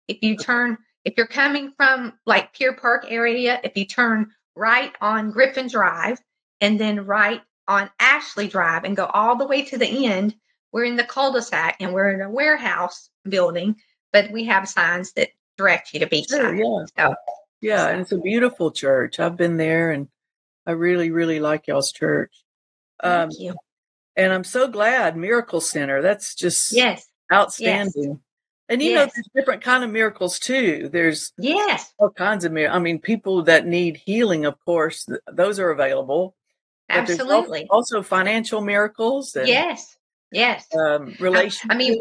If 0.07 0.19
you 0.23 0.37
turn, 0.37 0.77
if 1.05 1.15
you're 1.17 1.27
coming 1.27 1.73
from 1.77 2.13
like 2.27 2.53
Pier 2.53 2.75
Park 2.75 3.07
area, 3.09 3.61
if 3.65 3.77
you 3.77 3.87
turn 3.87 4.31
right 4.55 4.93
on 5.01 5.31
Griffin 5.31 5.67
Drive 5.67 6.21
and 6.61 6.79
then 6.79 7.05
right 7.05 7.43
on 7.69 7.91
Ashley 7.99 8.49
Drive 8.49 8.85
and 8.85 8.97
go 8.97 9.07
all 9.07 9.37
the 9.37 9.47
way 9.47 9.63
to 9.65 9.79
the 9.79 10.07
end, 10.07 10.35
we're 10.73 10.85
in 10.85 10.97
the 10.97 11.05
cul-de-sac 11.05 11.77
and 11.81 11.93
we're 11.93 12.11
in 12.11 12.21
a 12.21 12.31
warehouse 12.31 13.11
building, 13.29 13.77
but 14.13 14.31
we 14.31 14.45
have 14.45 14.69
signs 14.69 15.13
that 15.13 15.29
direct 15.57 15.95
you 15.95 16.01
to 16.01 16.25
Sure, 16.29 16.55
yeah. 16.55 16.87
So, 16.97 17.15
Yeah, 17.61 17.89
and 17.89 18.01
it's 18.01 18.13
a 18.13 18.19
beautiful 18.19 18.71
church. 18.71 19.21
I've 19.21 19.37
been 19.37 19.57
there 19.57 19.93
and 19.93 20.09
I 20.67 20.73
really, 20.73 21.11
really 21.11 21.41
like 21.41 21.67
y'all's 21.67 21.93
church. 21.93 22.33
Um, 23.01 23.31
thank 23.31 23.41
you. 23.41 23.55
and 24.17 24.33
I'm 24.33 24.45
so 24.45 24.69
glad 24.69 25.17
Miracle 25.17 25.61
Center. 25.61 26.03
That's 26.03 26.35
just 26.35 26.73
Yes, 26.73 27.07
outstanding. 27.33 28.21
And 28.69 28.83
you 28.83 28.95
know, 28.95 29.07
there's 29.15 29.29
different 29.35 29.63
kind 29.63 29.85
of 29.85 29.91
miracles 29.91 30.39
too. 30.39 30.89
There's 30.91 31.33
yes, 31.37 31.93
all 31.99 32.11
kinds 32.11 32.45
of 32.45 32.53
miracles. 32.53 32.77
I 32.77 32.81
mean, 32.81 32.99
people 32.99 33.43
that 33.43 33.67
need 33.67 33.99
healing, 33.99 34.47
of 34.47 34.59
course, 34.65 35.05
th- 35.05 35.21
those 35.31 35.59
are 35.59 35.71
available. 35.71 36.35
But 36.89 37.07
there's 37.07 37.19
al- 37.21 37.27
absolutely. 37.33 37.67
also 37.71 38.03
financial 38.03 38.61
miracles 38.61 39.35
and 39.37 39.49
Yes, 39.49 39.97
yes. 40.31 40.67
um, 40.77 41.15
relationship. 41.19 41.71
I 41.71 41.77
mean, 41.77 41.99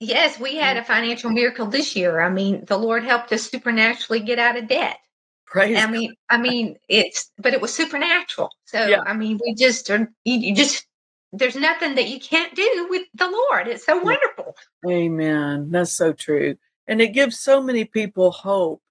yes, 0.00 0.38
we 0.40 0.56
had 0.56 0.76
a 0.76 0.84
financial 0.84 1.30
miracle 1.30 1.66
this 1.66 1.94
year. 1.96 2.20
I 2.20 2.28
mean, 2.30 2.64
the 2.66 2.78
Lord 2.78 3.04
helped 3.04 3.32
us 3.32 3.42
supernaturally 3.50 4.20
get 4.20 4.38
out 4.38 4.56
of 4.56 4.68
debt. 4.68 4.98
praise. 5.46 5.76
I 5.78 5.86
mean, 5.86 6.14
I 6.28 6.38
mean, 6.38 6.76
it's 6.88 7.30
but 7.38 7.54
it 7.54 7.60
was 7.60 7.72
supernatural. 7.74 8.50
So 8.66 8.86
Yeah. 8.86 9.00
I 9.06 9.14
mean, 9.14 9.38
we 9.44 9.54
just 9.54 9.90
are. 9.90 10.10
You, 10.24 10.38
you 10.38 10.54
just 10.54 10.86
there's 11.32 11.54
nothing 11.56 11.94
that 11.94 12.08
you 12.08 12.18
can't 12.18 12.54
do 12.56 12.86
with 12.90 13.06
the 13.14 13.28
Lord. 13.30 13.68
It's 13.68 13.84
so 13.86 13.98
wonderful. 13.98 14.56
Amen. 14.88 15.70
That's 15.70 15.92
so 15.92 16.12
true. 16.12 16.56
And 16.88 17.00
it 17.00 17.08
gives 17.08 17.38
so 17.38 17.62
many 17.62 17.84
people 17.84 18.32
hope 18.32 18.82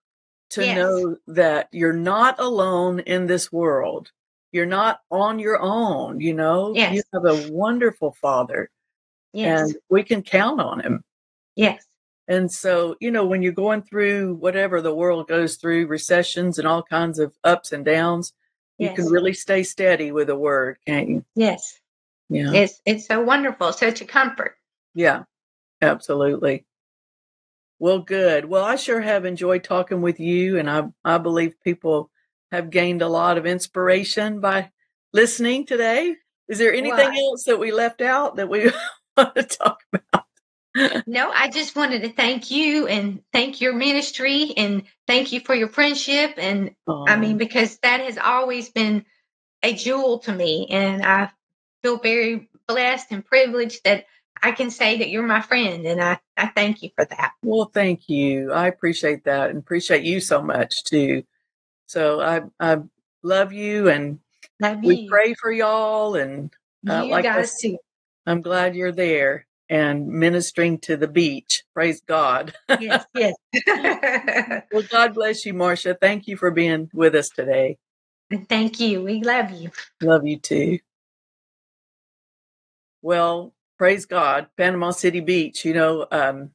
to 0.51 0.63
Yes. 0.65 0.77
know 0.77 1.17
that 1.27 1.67
you're 1.73 1.91
not 1.93 2.39
alone 2.39 2.99
in 3.01 3.27
this 3.27 3.51
world. 3.51 4.11
You're 4.51 4.65
not 4.65 4.99
on 5.11 5.39
your 5.39 5.59
own, 5.61 6.19
you 6.19 6.33
know? 6.33 6.73
Yes. 6.75 6.95
You 6.95 7.03
have 7.13 7.25
a 7.25 7.51
wonderful 7.51 8.13
father 8.13 8.69
Yes, 9.33 9.61
and 9.61 9.75
we 9.89 10.03
can 10.03 10.23
count 10.23 10.59
on 10.59 10.79
him. 10.79 11.03
yes, 11.55 11.85
And 12.27 12.51
so, 12.51 12.95
you 12.99 13.11
know, 13.11 13.25
when 13.27 13.43
you're 13.43 13.51
going 13.51 13.83
through 13.83 14.35
whatever 14.35 14.81
the 14.81 14.93
world 14.95 15.27
goes 15.27 15.57
through, 15.57 15.85
recessions 15.85 16.57
and 16.57 16.67
all 16.67 16.81
kinds 16.81 17.19
of 17.19 17.33
ups 17.43 17.71
and 17.71 17.85
downs, 17.85 18.33
you 18.79 18.91
can 18.91 19.05
really 19.05 19.33
stay 19.33 19.61
steady 19.63 20.11
with 20.11 20.29
a 20.29 20.35
word, 20.35 20.77
can't 20.87 21.09
you? 21.09 21.25
yes. 21.35 21.79
Yeah. 22.31 22.53
It's 22.53 22.79
it's 22.85 23.07
so 23.07 23.21
wonderful. 23.21 23.73
Such 23.73 24.01
a 24.01 24.05
comfort. 24.05 24.55
Yeah, 24.93 25.23
absolutely. 25.81 26.65
Well, 27.79 27.99
good. 27.99 28.45
Well, 28.45 28.63
I 28.63 28.75
sure 28.75 29.01
have 29.01 29.25
enjoyed 29.25 29.63
talking 29.63 30.01
with 30.01 30.19
you, 30.19 30.57
and 30.59 30.69
I 30.69 30.83
I 31.03 31.17
believe 31.17 31.55
people 31.63 32.09
have 32.51 32.69
gained 32.69 33.01
a 33.01 33.07
lot 33.07 33.37
of 33.37 33.45
inspiration 33.45 34.39
by 34.39 34.71
listening 35.13 35.65
today. 35.65 36.15
Is 36.47 36.57
there 36.57 36.73
anything 36.73 37.11
Well, 37.11 37.31
else 37.31 37.43
that 37.45 37.59
we 37.59 37.71
left 37.71 38.01
out 38.01 38.37
that 38.37 38.49
we 38.49 38.71
want 39.17 39.35
to 39.35 39.43
talk 39.43 39.79
about? 39.93 40.25
No, 41.07 41.29
I 41.31 41.49
just 41.49 41.75
wanted 41.75 42.03
to 42.03 42.09
thank 42.09 42.51
you 42.51 42.87
and 42.87 43.21
thank 43.33 43.59
your 43.59 43.73
ministry 43.73 44.53
and 44.55 44.83
thank 45.07 45.31
you 45.31 45.39
for 45.39 45.53
your 45.55 45.67
friendship 45.67 46.35
and 46.37 46.75
I 46.87 47.17
mean 47.17 47.37
because 47.37 47.77
that 47.79 48.01
has 48.01 48.17
always 48.17 48.69
been 48.69 49.05
a 49.63 49.73
jewel 49.73 50.19
to 50.19 50.31
me 50.31 50.67
and 50.69 51.03
I 51.03 51.31
feel 51.83 51.97
very 51.97 52.49
blessed 52.67 53.07
and 53.11 53.25
privileged 53.25 53.83
that 53.83 54.05
I 54.41 54.51
can 54.51 54.69
say 54.69 54.99
that 54.99 55.09
you're 55.09 55.25
my 55.25 55.41
friend 55.41 55.85
and 55.85 56.01
I 56.01 56.19
I 56.37 56.47
thank 56.47 56.81
you 56.83 56.91
for 56.95 57.03
that. 57.03 57.33
well, 57.43 57.69
thank 57.73 58.07
you. 58.07 58.53
I 58.53 58.67
appreciate 58.67 59.25
that 59.25 59.49
and 59.49 59.59
appreciate 59.59 60.03
you 60.03 60.19
so 60.21 60.41
much 60.41 60.83
too. 60.83 61.23
So 61.89 62.21
I 62.21 62.41
I 62.59 62.77
love 63.23 63.51
you 63.51 63.89
and 63.89 64.19
Love 64.59 64.83
we 64.83 65.03
you. 65.03 65.09
pray 65.09 65.33
for 65.33 65.51
y'all. 65.51 66.15
And 66.15 66.51
uh, 66.87 67.01
you 67.03 67.11
like 67.11 67.23
guys 67.23 67.57
too. 67.57 67.77
I'm 68.27 68.41
glad 68.41 68.75
you're 68.75 68.91
there 68.91 69.47
and 69.69 70.07
ministering 70.07 70.77
to 70.81 70.97
the 70.97 71.07
beach. 71.07 71.63
Praise 71.73 72.01
God. 72.01 72.53
Yes, 72.79 73.05
yes. 73.15 73.33
well, 74.71 74.83
God 74.91 75.15
bless 75.15 75.47
you, 75.47 75.55
Marsha. 75.55 75.95
Thank 75.99 76.27
you 76.27 76.37
for 76.37 76.51
being 76.51 76.91
with 76.93 77.15
us 77.15 77.29
today. 77.29 77.79
Thank 78.47 78.79
you. 78.79 79.01
We 79.01 79.23
love 79.23 79.49
you. 79.49 79.71
Love 79.99 80.27
you 80.27 80.37
too. 80.37 80.77
Well, 83.01 83.55
praise 83.79 84.05
God. 84.05 84.47
Panama 84.57 84.91
City 84.91 85.21
Beach, 85.21 85.65
you 85.65 85.73
know, 85.73 86.05
um, 86.11 86.51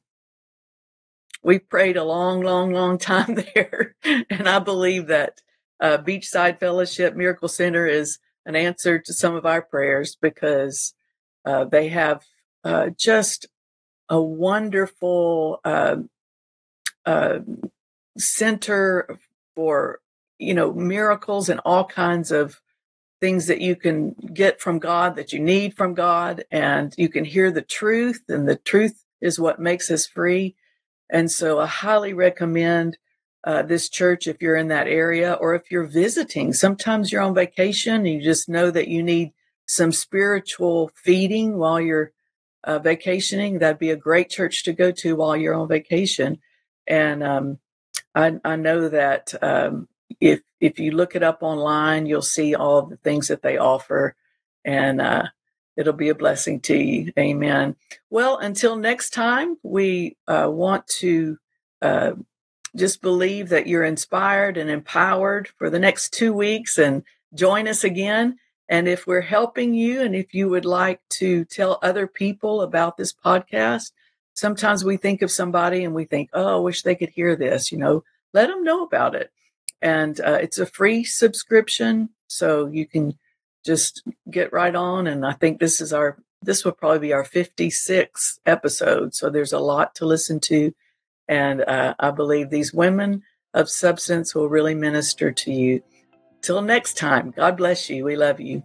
we 1.45 1.59
prayed 1.59 1.95
a 1.95 2.03
long, 2.03 2.41
long, 2.41 2.73
long 2.73 2.97
time 3.13 3.35
there. 3.35 3.95
and 4.03 4.49
I 4.49 4.59
believe 4.59 5.07
that 5.07 5.41
uh, 5.79 5.99
Beachside 5.99 6.59
Fellowship 6.59 7.15
Miracle 7.15 7.47
Center 7.47 7.85
is 7.85 8.17
an 8.45 8.55
answer 8.55 8.99
to 8.99 9.13
some 9.13 9.35
of 9.35 9.45
our 9.45 9.61
prayers 9.61 10.17
because 10.19 10.93
uh, 11.45 11.65
they 11.65 11.89
have 11.89 12.23
uh, 12.63 12.89
just 12.97 13.47
a 14.09 14.19
wonderful 14.19 15.59
uh, 15.63 15.97
uh, 17.05 17.39
center 18.17 19.19
for 19.55 19.99
you 20.39 20.53
know 20.53 20.73
miracles 20.73 21.49
and 21.49 21.59
all 21.63 21.85
kinds 21.85 22.31
of 22.31 22.61
things 23.21 23.47
that 23.47 23.61
you 23.61 23.75
can 23.75 24.15
get 24.33 24.59
from 24.59 24.79
God 24.79 25.15
that 25.15 25.31
you 25.33 25.39
need 25.39 25.75
from 25.75 25.93
God 25.93 26.43
and 26.51 26.93
you 26.97 27.09
can 27.09 27.25
hear 27.25 27.51
the 27.51 27.61
truth 27.61 28.23
and 28.27 28.47
the 28.47 28.57
truth 28.57 29.03
is 29.21 29.39
what 29.39 29.59
makes 29.59 29.89
us 29.89 30.05
free 30.05 30.55
and 31.09 31.31
so 31.31 31.59
I 31.59 31.67
highly 31.67 32.13
recommend 32.13 32.97
uh, 33.43 33.61
this 33.61 33.89
church 33.89 34.27
if 34.27 34.41
you're 34.41 34.55
in 34.55 34.69
that 34.69 34.87
area 34.87 35.33
or 35.33 35.53
if 35.53 35.69
you're 35.69 35.85
visiting. 35.85 36.51
Sometimes 36.51 37.11
you're 37.11 37.21
on 37.21 37.35
vacation 37.35 37.95
and 37.95 38.07
you 38.07 38.21
just 38.21 38.49
know 38.49 38.71
that 38.71 38.87
you 38.87 39.03
need 39.03 39.33
some 39.67 39.91
spiritual 39.91 40.91
feeding 40.95 41.57
while 41.57 41.79
you're 41.79 42.11
uh, 42.63 42.79
vacationing 42.79 43.59
that'd 43.59 43.77
be 43.77 43.91
a 43.91 43.95
great 43.95 44.29
church 44.29 44.63
to 44.63 44.73
go 44.73 44.91
to 44.91 45.15
while 45.15 45.37
you're 45.37 45.53
on 45.53 45.67
vacation. 45.67 46.39
And 46.87 47.23
um, 47.23 47.59
I, 48.15 48.39
I 48.43 48.55
know 48.55 48.89
that 48.89 49.33
um, 49.41 49.87
if 50.19 50.41
if 50.59 50.79
you 50.79 50.91
look 50.91 51.15
it 51.15 51.23
up 51.23 51.39
online, 51.41 52.05
you'll 52.05 52.21
see 52.21 52.55
all 52.55 52.83
the 52.83 52.97
things 52.97 53.27
that 53.27 53.41
they 53.41 53.57
offer, 53.57 54.15
and 54.63 55.01
uh, 55.01 55.23
it'll 55.77 55.93
be 55.93 56.09
a 56.09 56.15
blessing 56.15 56.59
to 56.61 56.77
you. 56.77 57.11
Amen. 57.17 57.75
Well, 58.09 58.37
until 58.37 58.75
next 58.75 59.11
time, 59.11 59.57
we 59.63 60.17
uh, 60.27 60.49
want 60.49 60.87
to 60.99 61.37
uh, 61.81 62.13
just 62.75 63.01
believe 63.01 63.49
that 63.49 63.67
you're 63.67 63.83
inspired 63.83 64.57
and 64.57 64.69
empowered 64.69 65.47
for 65.57 65.69
the 65.69 65.79
next 65.79 66.13
two 66.13 66.33
weeks, 66.33 66.77
and 66.77 67.03
join 67.33 67.67
us 67.67 67.83
again. 67.83 68.37
And 68.67 68.87
if 68.87 69.05
we're 69.05 69.21
helping 69.21 69.73
you, 69.73 70.01
and 70.01 70.15
if 70.15 70.33
you 70.33 70.49
would 70.49 70.65
like 70.65 70.99
to 71.11 71.45
tell 71.45 71.79
other 71.81 72.07
people 72.07 72.61
about 72.61 72.97
this 72.97 73.13
podcast, 73.13 73.91
sometimes 74.33 74.83
we 74.83 74.97
think 74.97 75.21
of 75.21 75.31
somebody 75.31 75.83
and 75.83 75.93
we 75.93 76.05
think, 76.05 76.29
oh, 76.33 76.57
I 76.57 76.59
wish 76.59 76.81
they 76.81 76.95
could 76.95 77.09
hear 77.09 77.35
this. 77.35 77.71
You 77.71 77.77
know, 77.77 78.03
let 78.33 78.47
them 78.47 78.63
know 78.63 78.83
about 78.83 79.13
it 79.13 79.31
and 79.85 80.19
uh, 80.21 80.39
it's 80.41 80.57
a 80.57 80.65
free 80.65 81.03
subscription 81.03 82.09
so 82.27 82.65
you 82.65 82.87
can 82.87 83.17
just 83.65 84.03
get 84.29 84.53
right 84.53 84.75
on 84.75 85.07
and 85.07 85.25
i 85.25 85.33
think 85.33 85.59
this 85.59 85.81
is 85.81 85.91
our 85.91 86.17
this 86.41 86.63
will 86.63 86.71
probably 86.71 86.99
be 86.99 87.13
our 87.13 87.23
56th 87.23 88.39
episode 88.45 89.15
so 89.15 89.29
there's 89.29 89.53
a 89.53 89.59
lot 89.59 89.95
to 89.95 90.05
listen 90.05 90.39
to 90.39 90.73
and 91.27 91.61
uh, 91.61 91.95
i 91.99 92.11
believe 92.11 92.49
these 92.49 92.73
women 92.73 93.23
of 93.53 93.69
substance 93.69 94.35
will 94.35 94.49
really 94.49 94.75
minister 94.75 95.31
to 95.31 95.51
you 95.51 95.81
till 96.41 96.61
next 96.61 96.97
time 96.97 97.31
god 97.31 97.57
bless 97.57 97.89
you 97.89 98.05
we 98.05 98.15
love 98.15 98.39
you 98.39 98.63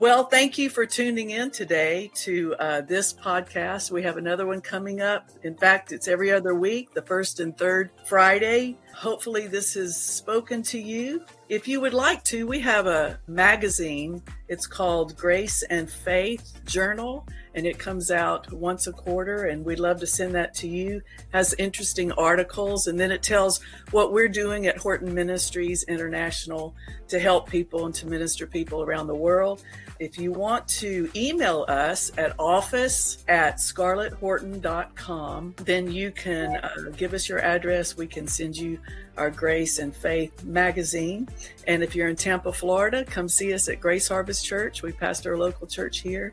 well, 0.00 0.24
thank 0.24 0.56
you 0.56 0.70
for 0.70 0.86
tuning 0.86 1.28
in 1.28 1.50
today 1.50 2.10
to 2.14 2.54
uh, 2.54 2.80
this 2.80 3.12
podcast. 3.12 3.90
We 3.90 4.02
have 4.02 4.16
another 4.16 4.46
one 4.46 4.62
coming 4.62 5.02
up. 5.02 5.28
In 5.42 5.54
fact, 5.54 5.92
it's 5.92 6.08
every 6.08 6.32
other 6.32 6.54
week, 6.54 6.94
the 6.94 7.02
first 7.02 7.38
and 7.38 7.54
third 7.54 7.90
Friday. 8.06 8.78
Hopefully, 8.96 9.46
this 9.46 9.74
has 9.74 10.00
spoken 10.00 10.62
to 10.62 10.80
you. 10.80 11.22
If 11.50 11.66
you 11.66 11.80
would 11.80 11.94
like 11.94 12.22
to, 12.26 12.46
we 12.46 12.60
have 12.60 12.86
a 12.86 13.18
magazine. 13.26 14.22
It's 14.46 14.68
called 14.68 15.16
Grace 15.16 15.64
and 15.64 15.90
Faith 15.90 16.60
Journal, 16.64 17.26
and 17.54 17.66
it 17.66 17.78
comes 17.78 18.10
out 18.10 18.52
once 18.52 18.86
a 18.86 18.92
quarter. 18.92 19.44
And 19.44 19.64
we'd 19.64 19.78
love 19.78 20.00
to 20.00 20.06
send 20.06 20.34
that 20.34 20.54
to 20.54 20.68
you. 20.68 21.02
Has 21.32 21.54
interesting 21.54 22.12
articles, 22.12 22.86
and 22.86 22.98
then 22.98 23.10
it 23.10 23.22
tells 23.22 23.60
what 23.90 24.12
we're 24.12 24.28
doing 24.28 24.66
at 24.66 24.76
Horton 24.76 25.14
Ministries 25.14 25.82
International 25.84 26.74
to 27.08 27.18
help 27.18 27.48
people 27.48 27.86
and 27.86 27.94
to 27.96 28.06
minister 28.06 28.46
people 28.46 28.82
around 28.82 29.06
the 29.06 29.14
world. 29.14 29.62
If 29.98 30.18
you 30.18 30.32
want 30.32 30.66
to 30.68 31.10
email 31.14 31.66
us 31.68 32.10
at 32.16 32.34
office 32.38 33.22
at 33.28 33.56
scarletthorton.com, 33.56 35.54
then 35.58 35.92
you 35.92 36.10
can 36.10 36.56
uh, 36.56 36.90
give 36.96 37.12
us 37.12 37.28
your 37.28 37.40
address. 37.40 37.98
We 37.98 38.06
can 38.06 38.26
send 38.26 38.56
you 38.56 38.78
our 39.18 39.30
Grace 39.30 39.78
and 39.78 39.94
Faith 39.94 40.42
magazine. 40.44 41.28
And 41.66 41.82
if 41.82 41.94
you're 41.94 42.08
in 42.08 42.16
Tampa, 42.16 42.50
Florida, 42.50 43.04
come 43.04 43.28
see 43.28 43.52
us 43.52 43.68
at 43.68 43.78
Grace 43.78 44.08
Harvest 44.08 44.42
Church. 44.44 44.82
We 44.82 44.92
pastor 44.92 45.34
a 45.34 45.38
local 45.38 45.66
church 45.66 46.00
here. 46.00 46.32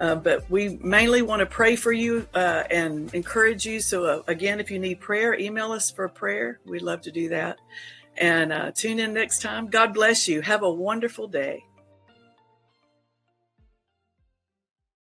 Uh, 0.00 0.14
but 0.14 0.50
we 0.50 0.78
mainly 0.82 1.20
want 1.20 1.40
to 1.40 1.46
pray 1.46 1.76
for 1.76 1.92
you 1.92 2.26
uh, 2.34 2.64
and 2.70 3.12
encourage 3.14 3.66
you. 3.66 3.80
So, 3.80 4.04
uh, 4.06 4.22
again, 4.26 4.58
if 4.58 4.70
you 4.70 4.78
need 4.78 4.98
prayer, 4.98 5.38
email 5.38 5.72
us 5.72 5.90
for 5.90 6.08
prayer. 6.08 6.58
We'd 6.64 6.82
love 6.82 7.02
to 7.02 7.10
do 7.10 7.28
that. 7.28 7.58
And 8.16 8.52
uh, 8.52 8.72
tune 8.72 8.98
in 8.98 9.12
next 9.12 9.42
time. 9.42 9.68
God 9.68 9.92
bless 9.92 10.26
you. 10.26 10.40
Have 10.40 10.62
a 10.62 10.70
wonderful 10.70 11.28
day. 11.28 11.64